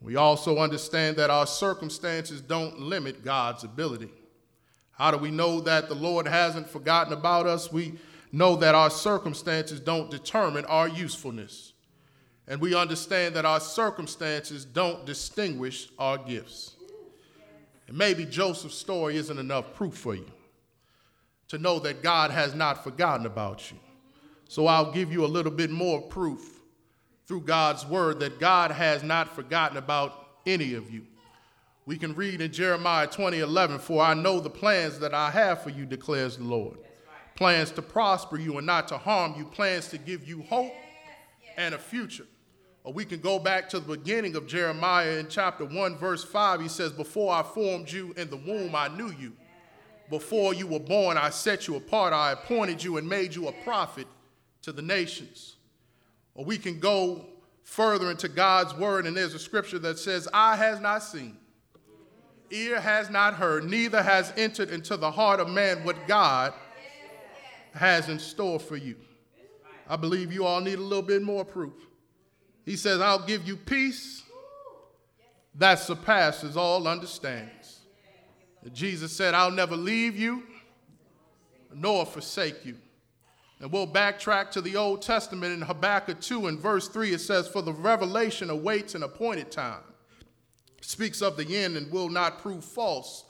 We 0.00 0.14
also 0.14 0.58
understand 0.58 1.16
that 1.16 1.28
our 1.28 1.46
circumstances 1.46 2.40
don't 2.40 2.78
limit 2.78 3.24
God's 3.24 3.64
ability. 3.64 4.10
How 5.00 5.10
do 5.10 5.16
we 5.16 5.30
know 5.30 5.62
that 5.62 5.88
the 5.88 5.94
Lord 5.94 6.28
hasn't 6.28 6.68
forgotten 6.68 7.14
about 7.14 7.46
us? 7.46 7.72
We 7.72 7.94
know 8.32 8.54
that 8.56 8.74
our 8.74 8.90
circumstances 8.90 9.80
don't 9.80 10.10
determine 10.10 10.66
our 10.66 10.88
usefulness. 10.88 11.72
And 12.46 12.60
we 12.60 12.74
understand 12.74 13.34
that 13.36 13.46
our 13.46 13.60
circumstances 13.60 14.66
don't 14.66 15.06
distinguish 15.06 15.88
our 15.98 16.18
gifts. 16.18 16.76
And 17.88 17.96
maybe 17.96 18.26
Joseph's 18.26 18.74
story 18.74 19.16
isn't 19.16 19.38
enough 19.38 19.72
proof 19.72 19.94
for 19.94 20.14
you 20.14 20.30
to 21.48 21.56
know 21.56 21.78
that 21.78 22.02
God 22.02 22.30
has 22.30 22.54
not 22.54 22.84
forgotten 22.84 23.24
about 23.24 23.70
you. 23.70 23.78
So 24.48 24.66
I'll 24.66 24.92
give 24.92 25.10
you 25.10 25.24
a 25.24 25.26
little 25.26 25.50
bit 25.50 25.70
more 25.70 26.02
proof 26.02 26.60
through 27.26 27.40
God's 27.40 27.86
word 27.86 28.20
that 28.20 28.38
God 28.38 28.70
has 28.70 29.02
not 29.02 29.34
forgotten 29.34 29.78
about 29.78 30.26
any 30.44 30.74
of 30.74 30.90
you. 30.90 31.06
We 31.86 31.96
can 31.96 32.14
read 32.14 32.40
in 32.40 32.52
Jeremiah 32.52 33.06
20 33.06 33.40
11, 33.40 33.78
For 33.78 34.02
I 34.02 34.14
know 34.14 34.40
the 34.40 34.50
plans 34.50 34.98
that 35.00 35.14
I 35.14 35.30
have 35.30 35.62
for 35.62 35.70
you, 35.70 35.86
declares 35.86 36.36
the 36.36 36.44
Lord 36.44 36.78
plans 37.40 37.70
to 37.70 37.80
prosper 37.80 38.36
you 38.36 38.58
and 38.58 38.66
not 38.66 38.86
to 38.86 38.98
harm 38.98 39.34
you, 39.34 39.46
plans 39.46 39.88
to 39.88 39.96
give 39.96 40.28
you 40.28 40.42
hope 40.42 40.74
and 41.56 41.74
a 41.74 41.78
future. 41.78 42.26
Or 42.84 42.92
we 42.92 43.06
can 43.06 43.18
go 43.18 43.38
back 43.38 43.66
to 43.70 43.80
the 43.80 43.96
beginning 43.96 44.36
of 44.36 44.46
Jeremiah 44.46 45.16
in 45.16 45.26
chapter 45.26 45.64
1, 45.64 45.96
verse 45.96 46.22
5. 46.22 46.60
He 46.60 46.68
says, 46.68 46.92
Before 46.92 47.32
I 47.32 47.42
formed 47.42 47.90
you 47.90 48.12
in 48.18 48.28
the 48.28 48.36
womb, 48.36 48.74
I 48.74 48.88
knew 48.88 49.10
you. 49.18 49.32
Before 50.10 50.52
you 50.52 50.66
were 50.66 50.80
born, 50.80 51.16
Eye 51.16 51.30
set 51.30 51.66
you 51.66 51.76
apart. 51.76 52.12
I 52.12 52.32
appointed 52.32 52.84
you 52.84 52.98
and 52.98 53.08
made 53.08 53.34
you 53.34 53.48
a 53.48 53.52
prophet 53.52 54.06
to 54.60 54.72
the 54.72 54.82
nations. 54.82 55.56
Or 56.34 56.44
we 56.44 56.58
can 56.58 56.78
go 56.78 57.24
further 57.62 58.10
into 58.10 58.28
God's 58.28 58.74
word, 58.74 59.06
and 59.06 59.16
there's 59.16 59.32
a 59.32 59.38
scripture 59.38 59.78
that 59.78 59.98
says, 59.98 60.28
I 60.34 60.56
has 60.56 60.78
not 60.78 61.02
seen, 61.02 61.38
ear 62.50 62.80
has 62.80 63.10
not 63.10 63.34
heard, 63.34 63.64
neither 63.64 64.02
has 64.02 64.32
entered 64.36 64.70
into 64.70 64.96
the 64.96 65.10
heart 65.10 65.40
of 65.40 65.48
man 65.48 65.84
what 65.84 66.08
God 66.08 66.52
has 67.74 68.08
in 68.08 68.18
store 68.18 68.58
for 68.58 68.76
you. 68.76 68.96
I 69.88 69.96
believe 69.96 70.32
you 70.32 70.44
all 70.44 70.60
need 70.60 70.78
a 70.78 70.82
little 70.82 71.02
bit 71.02 71.22
more 71.22 71.44
proof. 71.44 71.74
He 72.64 72.76
says, 72.76 73.00
I'll 73.00 73.24
give 73.24 73.46
you 73.46 73.56
peace 73.56 74.22
that 75.54 75.78
surpasses 75.78 76.56
all 76.56 76.86
understandings. 76.86 77.80
Jesus 78.72 79.12
said, 79.12 79.34
I'll 79.34 79.50
never 79.50 79.76
leave 79.76 80.16
you 80.16 80.44
nor 81.74 82.04
forsake 82.04 82.64
you. 82.64 82.76
And 83.60 83.70
we'll 83.70 83.86
backtrack 83.86 84.50
to 84.52 84.60
the 84.60 84.76
Old 84.76 85.02
Testament 85.02 85.52
in 85.52 85.60
Habakkuk 85.60 86.20
2 86.20 86.46
and 86.46 86.58
verse 86.58 86.88
3. 86.88 87.12
It 87.12 87.20
says, 87.20 87.46
For 87.46 87.62
the 87.62 87.72
revelation 87.72 88.48
awaits 88.48 88.94
an 88.94 89.02
appointed 89.02 89.50
time. 89.50 89.82
Speaks 90.80 91.22
of 91.22 91.36
the 91.36 91.56
end 91.56 91.76
and 91.76 91.90
will 91.90 92.08
not 92.08 92.40
prove 92.40 92.64
false. 92.64 93.24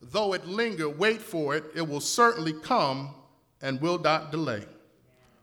Though 0.00 0.34
it 0.34 0.46
linger, 0.46 0.88
wait 0.88 1.20
for 1.20 1.56
it. 1.56 1.64
It 1.74 1.86
will 1.88 2.00
certainly 2.00 2.52
come 2.52 3.14
and 3.62 3.80
will 3.80 3.98
not 3.98 4.30
delay. 4.30 4.64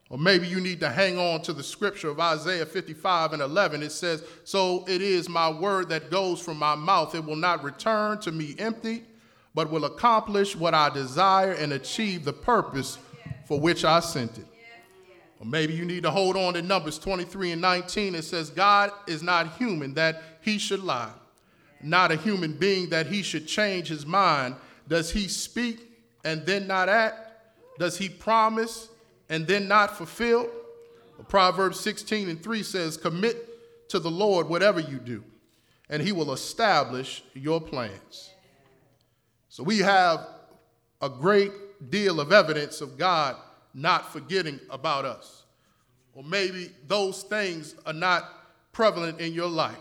Or 0.10 0.18
maybe 0.20 0.48
you 0.48 0.62
need 0.62 0.80
to 0.82 0.90
hang 0.90 1.18
on 1.18 1.42
to 1.42 1.54
the 1.54 1.64
scripture 1.64 2.10
of 2.10 2.20
Isaiah 2.20 2.68
55 2.68 3.34
and 3.34 3.42
11. 3.42 3.82
It 3.82 3.92
says, 3.92 4.24
So 4.44 4.86
it 4.88 5.02
is 5.02 5.28
my 5.28 5.50
word 5.50 5.90
that 5.90 6.12
goes 6.12 6.40
from 6.40 6.58
my 6.58 6.76
mouth. 6.76 7.16
It 7.16 7.26
will 7.26 7.36
not 7.36 7.64
return 7.64 8.20
to 8.20 8.32
me 8.32 8.56
empty, 8.60 9.06
but 9.56 9.72
will 9.72 9.86
accomplish 9.86 10.56
what 10.56 10.76
I 10.76 10.90
desire 10.90 11.54
and 11.54 11.74
achieve 11.74 12.26
the 12.26 12.34
purpose 12.34 13.00
for 13.46 13.60
which 13.60 13.84
I 13.84 14.02
sent 14.02 14.38
it. 14.38 14.46
Or 15.40 15.46
maybe 15.46 15.74
you 15.74 15.84
need 15.84 16.04
to 16.04 16.12
hold 16.12 16.38
on 16.38 16.54
to 16.54 16.62
Numbers 16.62 17.00
23 17.00 17.54
and 17.54 17.62
19. 17.62 18.16
It 18.16 18.22
says, 18.24 18.50
God 18.50 18.92
is 19.08 19.24
not 19.24 19.58
human 19.58 19.94
that 19.96 20.22
he 20.42 20.58
should 20.58 20.84
lie, 20.84 21.12
not 21.84 22.12
a 22.12 22.16
human 22.16 22.54
being 22.54 22.90
that 22.90 23.08
he 23.08 23.22
should 23.22 23.48
change 23.48 23.88
his 23.88 24.06
mind. 24.06 24.56
Does 24.88 25.12
he 25.12 25.28
speak 25.28 25.80
and 26.24 26.46
then 26.46 26.68
not 26.68 26.90
act? 26.90 27.18
Does 27.80 27.98
he 27.98 28.10
promise 28.10 28.90
and 29.30 29.46
then 29.46 29.68
not 29.68 29.98
fulfill? 29.98 30.50
Proverbs 31.28 31.80
16 31.80 32.30
and 32.30 32.42
3 32.42 32.64
says, 32.64 32.98
Commit 32.98 33.90
to 33.90 34.00
the 34.00 34.12
Lord 34.12 34.50
whatever 34.50 34.80
you 34.80 34.98
do, 34.98 35.24
and 35.90 36.02
he 36.02 36.12
will 36.12 36.34
establish 36.34 37.24
your 37.34 37.62
plans. 37.62 38.32
So 39.50 39.64
we 39.64 39.80
have 39.80 40.28
a 41.02 41.10
great 41.10 41.52
deal 41.90 42.20
of 42.20 42.32
evidence 42.32 42.82
of 42.82 42.98
God 42.98 43.36
not 43.74 44.12
forgetting 44.12 44.60
about 44.70 45.06
us. 45.06 45.44
Or 46.14 46.24
maybe 46.24 46.72
those 46.88 47.24
things 47.24 47.76
are 47.86 47.94
not 47.94 48.30
prevalent 48.72 49.20
in 49.20 49.34
your 49.34 49.50
life. 49.50 49.78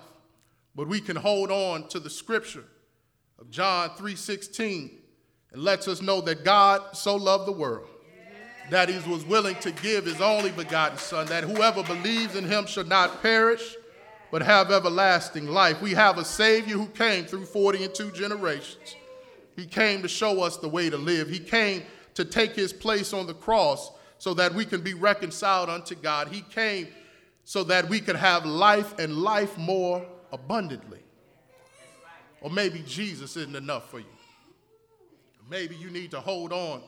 But 0.74 0.88
we 0.88 1.00
can 1.00 1.16
hold 1.16 1.50
on 1.50 1.88
to 1.88 2.00
the 2.00 2.10
scripture 2.10 2.64
of 3.38 3.50
John 3.50 3.90
3:16 3.90 4.90
and 5.52 5.62
lets 5.62 5.86
us 5.86 6.00
know 6.00 6.20
that 6.22 6.44
God 6.44 6.96
so 6.96 7.16
loved 7.16 7.46
the 7.46 7.52
world 7.52 7.88
that 8.70 8.88
he 8.88 9.10
was 9.10 9.24
willing 9.24 9.56
to 9.56 9.70
give 9.70 10.06
his 10.06 10.20
only 10.20 10.50
begotten 10.50 10.96
son 10.96 11.26
that 11.26 11.44
whoever 11.44 11.82
believes 11.82 12.36
in 12.36 12.44
him 12.44 12.64
should 12.66 12.88
not 12.88 13.20
perish 13.20 13.76
but 14.30 14.40
have 14.40 14.70
everlasting 14.70 15.46
life. 15.46 15.82
We 15.82 15.92
have 15.92 16.16
a 16.16 16.24
savior 16.24 16.78
who 16.78 16.86
came 16.86 17.26
through 17.26 17.44
40 17.44 17.84
and 17.84 17.94
2 17.94 18.12
generations. 18.12 18.96
He 19.56 19.66
came 19.66 20.00
to 20.00 20.08
show 20.08 20.42
us 20.42 20.56
the 20.56 20.68
way 20.68 20.88
to 20.88 20.96
live. 20.96 21.28
He 21.28 21.38
came 21.38 21.82
to 22.14 22.24
take 22.24 22.54
his 22.54 22.72
place 22.72 23.12
on 23.12 23.26
the 23.26 23.34
cross 23.34 23.90
so 24.16 24.32
that 24.34 24.54
we 24.54 24.64
can 24.64 24.80
be 24.80 24.94
reconciled 24.94 25.68
unto 25.68 25.94
God. 25.94 26.28
He 26.28 26.40
came 26.40 26.88
so 27.44 27.62
that 27.64 27.90
we 27.90 28.00
could 28.00 28.16
have 28.16 28.46
life 28.46 28.98
and 28.98 29.18
life 29.18 29.58
more 29.58 30.06
abundantly. 30.32 31.00
Or 32.40 32.50
maybe 32.50 32.82
Jesus 32.86 33.36
isn't 33.36 33.54
enough 33.54 33.90
for 33.90 34.00
you. 34.00 34.06
Maybe 35.48 35.76
you 35.76 35.90
need 35.90 36.10
to 36.12 36.20
hold 36.20 36.52
on 36.52 36.82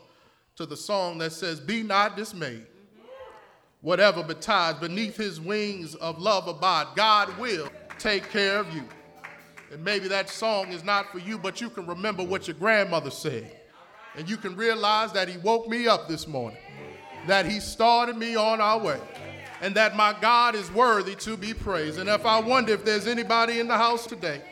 to 0.56 0.66
the 0.66 0.76
song 0.76 1.18
that 1.18 1.32
says, 1.32 1.60
Be 1.60 1.82
not 1.82 2.16
dismayed. 2.16 2.66
Whatever 3.80 4.22
betides, 4.22 4.78
beneath 4.78 5.16
his 5.16 5.40
wings 5.40 5.94
of 5.96 6.18
love 6.18 6.48
abide. 6.48 6.86
God 6.96 7.36
will 7.38 7.68
take 7.98 8.30
care 8.30 8.58
of 8.58 8.74
you. 8.74 8.84
And 9.70 9.84
maybe 9.84 10.08
that 10.08 10.30
song 10.30 10.72
is 10.72 10.82
not 10.82 11.12
for 11.12 11.18
you, 11.18 11.38
but 11.38 11.60
you 11.60 11.68
can 11.68 11.86
remember 11.86 12.22
what 12.22 12.48
your 12.48 12.56
grandmother 12.56 13.10
said. 13.10 13.50
And 14.16 14.28
you 14.30 14.36
can 14.36 14.56
realize 14.56 15.12
that 15.12 15.28
he 15.28 15.36
woke 15.38 15.68
me 15.68 15.86
up 15.86 16.08
this 16.08 16.26
morning, 16.26 16.58
that 17.26 17.44
he 17.44 17.60
started 17.60 18.16
me 18.16 18.36
on 18.36 18.60
our 18.60 18.78
way, 18.78 19.00
and 19.60 19.74
that 19.74 19.96
my 19.96 20.14
God 20.20 20.54
is 20.54 20.70
worthy 20.72 21.14
to 21.16 21.36
be 21.36 21.54
praised. 21.54 21.98
And 21.98 22.08
if 22.08 22.26
I 22.26 22.40
wonder 22.40 22.72
if 22.72 22.84
there's 22.84 23.06
anybody 23.06 23.60
in 23.60 23.68
the 23.68 23.76
house 23.76 24.06
today 24.06 24.42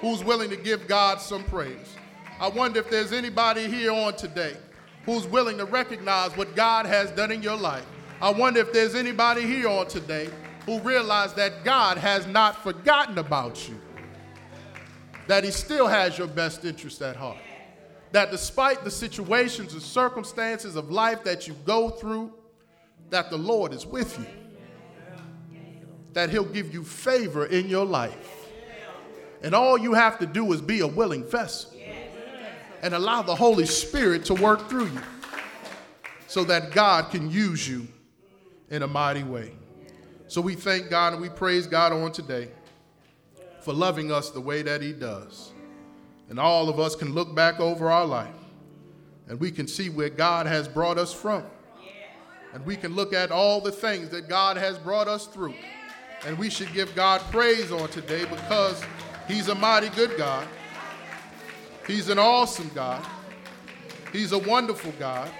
who's 0.00 0.24
willing 0.24 0.50
to 0.50 0.56
give 0.56 0.86
God 0.86 1.20
some 1.20 1.44
praise, 1.44 1.96
I 2.40 2.48
wonder 2.48 2.80
if 2.80 2.90
there's 2.90 3.12
anybody 3.12 3.68
here 3.68 3.92
on 3.92 4.16
today 4.16 4.56
who's 5.04 5.26
willing 5.26 5.58
to 5.58 5.64
recognize 5.64 6.36
what 6.36 6.54
God 6.54 6.86
has 6.86 7.10
done 7.12 7.32
in 7.32 7.42
your 7.42 7.56
life. 7.56 7.86
I 8.20 8.30
wonder 8.30 8.60
if 8.60 8.72
there's 8.72 8.94
anybody 8.94 9.42
here 9.42 9.68
on 9.68 9.86
today 9.86 10.28
who 10.66 10.80
realize 10.80 11.34
that 11.34 11.64
God 11.64 11.98
has 11.98 12.26
not 12.26 12.62
forgotten 12.62 13.18
about 13.18 13.68
you 13.68 13.80
that 15.28 15.44
He 15.44 15.50
still 15.52 15.86
has 15.86 16.18
your 16.18 16.26
best 16.26 16.64
interest 16.64 17.00
at 17.00 17.14
heart. 17.14 17.38
That 18.10 18.30
despite 18.30 18.82
the 18.82 18.90
situations 18.90 19.74
and 19.74 19.82
circumstances 19.82 20.74
of 20.74 20.90
life 20.90 21.22
that 21.24 21.46
you 21.46 21.54
go 21.64 21.90
through, 21.90 22.32
that 23.10 23.30
the 23.30 23.38
Lord 23.38 23.72
is 23.72 23.86
with 23.86 24.18
you. 24.18 24.26
That 26.12 26.30
He'll 26.30 26.44
give 26.44 26.72
you 26.72 26.84
favor 26.84 27.46
in 27.46 27.68
your 27.68 27.84
life. 27.84 28.36
And 29.42 29.54
all 29.54 29.78
you 29.78 29.94
have 29.94 30.18
to 30.18 30.26
do 30.26 30.52
is 30.52 30.60
be 30.60 30.80
a 30.80 30.86
willing 30.86 31.24
vessel 31.24 31.72
and 32.82 32.94
allow 32.94 33.22
the 33.22 33.34
Holy 33.34 33.66
Spirit 33.66 34.24
to 34.26 34.34
work 34.34 34.68
through 34.68 34.86
you 34.86 35.00
so 36.26 36.44
that 36.44 36.72
God 36.72 37.10
can 37.10 37.30
use 37.30 37.68
you 37.68 37.88
in 38.70 38.82
a 38.82 38.86
mighty 38.86 39.22
way. 39.22 39.52
So 40.26 40.40
we 40.40 40.54
thank 40.54 40.90
God 40.90 41.14
and 41.14 41.22
we 41.22 41.28
praise 41.28 41.66
God 41.66 41.92
on 41.92 42.12
today 42.12 42.48
for 43.60 43.72
loving 43.72 44.12
us 44.12 44.30
the 44.30 44.40
way 44.40 44.62
that 44.62 44.82
He 44.82 44.92
does. 44.92 45.52
And 46.28 46.38
all 46.38 46.68
of 46.68 46.78
us 46.78 46.94
can 46.94 47.14
look 47.14 47.34
back 47.34 47.60
over 47.60 47.90
our 47.90 48.04
life 48.04 48.34
and 49.28 49.40
we 49.40 49.50
can 49.50 49.66
see 49.66 49.88
where 49.88 50.10
God 50.10 50.46
has 50.46 50.68
brought 50.68 50.98
us 50.98 51.12
from. 51.12 51.44
And 52.54 52.64
we 52.64 52.76
can 52.76 52.94
look 52.94 53.12
at 53.12 53.30
all 53.30 53.60
the 53.60 53.72
things 53.72 54.08
that 54.10 54.28
God 54.28 54.56
has 54.56 54.78
brought 54.78 55.08
us 55.08 55.26
through. 55.26 55.54
And 56.26 56.38
we 56.38 56.50
should 56.50 56.72
give 56.72 56.94
God 56.94 57.20
praise 57.30 57.70
on 57.70 57.88
today 57.90 58.24
because 58.24 58.82
He's 59.26 59.48
a 59.48 59.54
mighty 59.54 59.90
good 59.90 60.16
God. 60.16 60.46
He's 61.86 62.08
an 62.08 62.18
awesome 62.18 62.70
God. 62.74 63.04
He's 64.12 64.32
a 64.32 64.38
wonderful 64.38 64.92
God. 64.98 65.30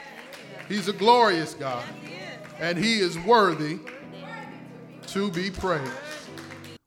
He's 0.69 0.89
a 0.89 0.93
glorious 0.93 1.55
God. 1.55 1.85
And 2.59 2.79
He 2.79 3.01
is 3.01 3.19
worthy 3.21 3.79
to 5.09 5.31
be 5.31 5.51
praised. 5.51 5.93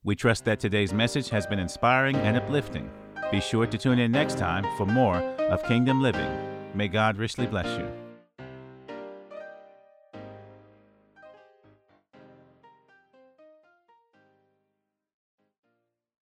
We 0.03 0.15
trust 0.15 0.45
that 0.45 0.59
today's 0.59 0.93
message 0.93 1.29
has 1.29 1.45
been 1.45 1.59
inspiring 1.59 2.15
and 2.17 2.37
uplifting. 2.37 2.89
Be 3.31 3.39
sure 3.39 3.67
to 3.67 3.77
tune 3.77 3.99
in 3.99 4.11
next 4.11 4.37
time 4.37 4.65
for 4.77 4.85
more 4.85 5.17
of 5.17 5.63
Kingdom 5.63 6.01
Living. 6.01 6.29
May 6.73 6.87
God 6.87 7.17
richly 7.17 7.45
bless 7.45 7.77
you. 7.77 8.00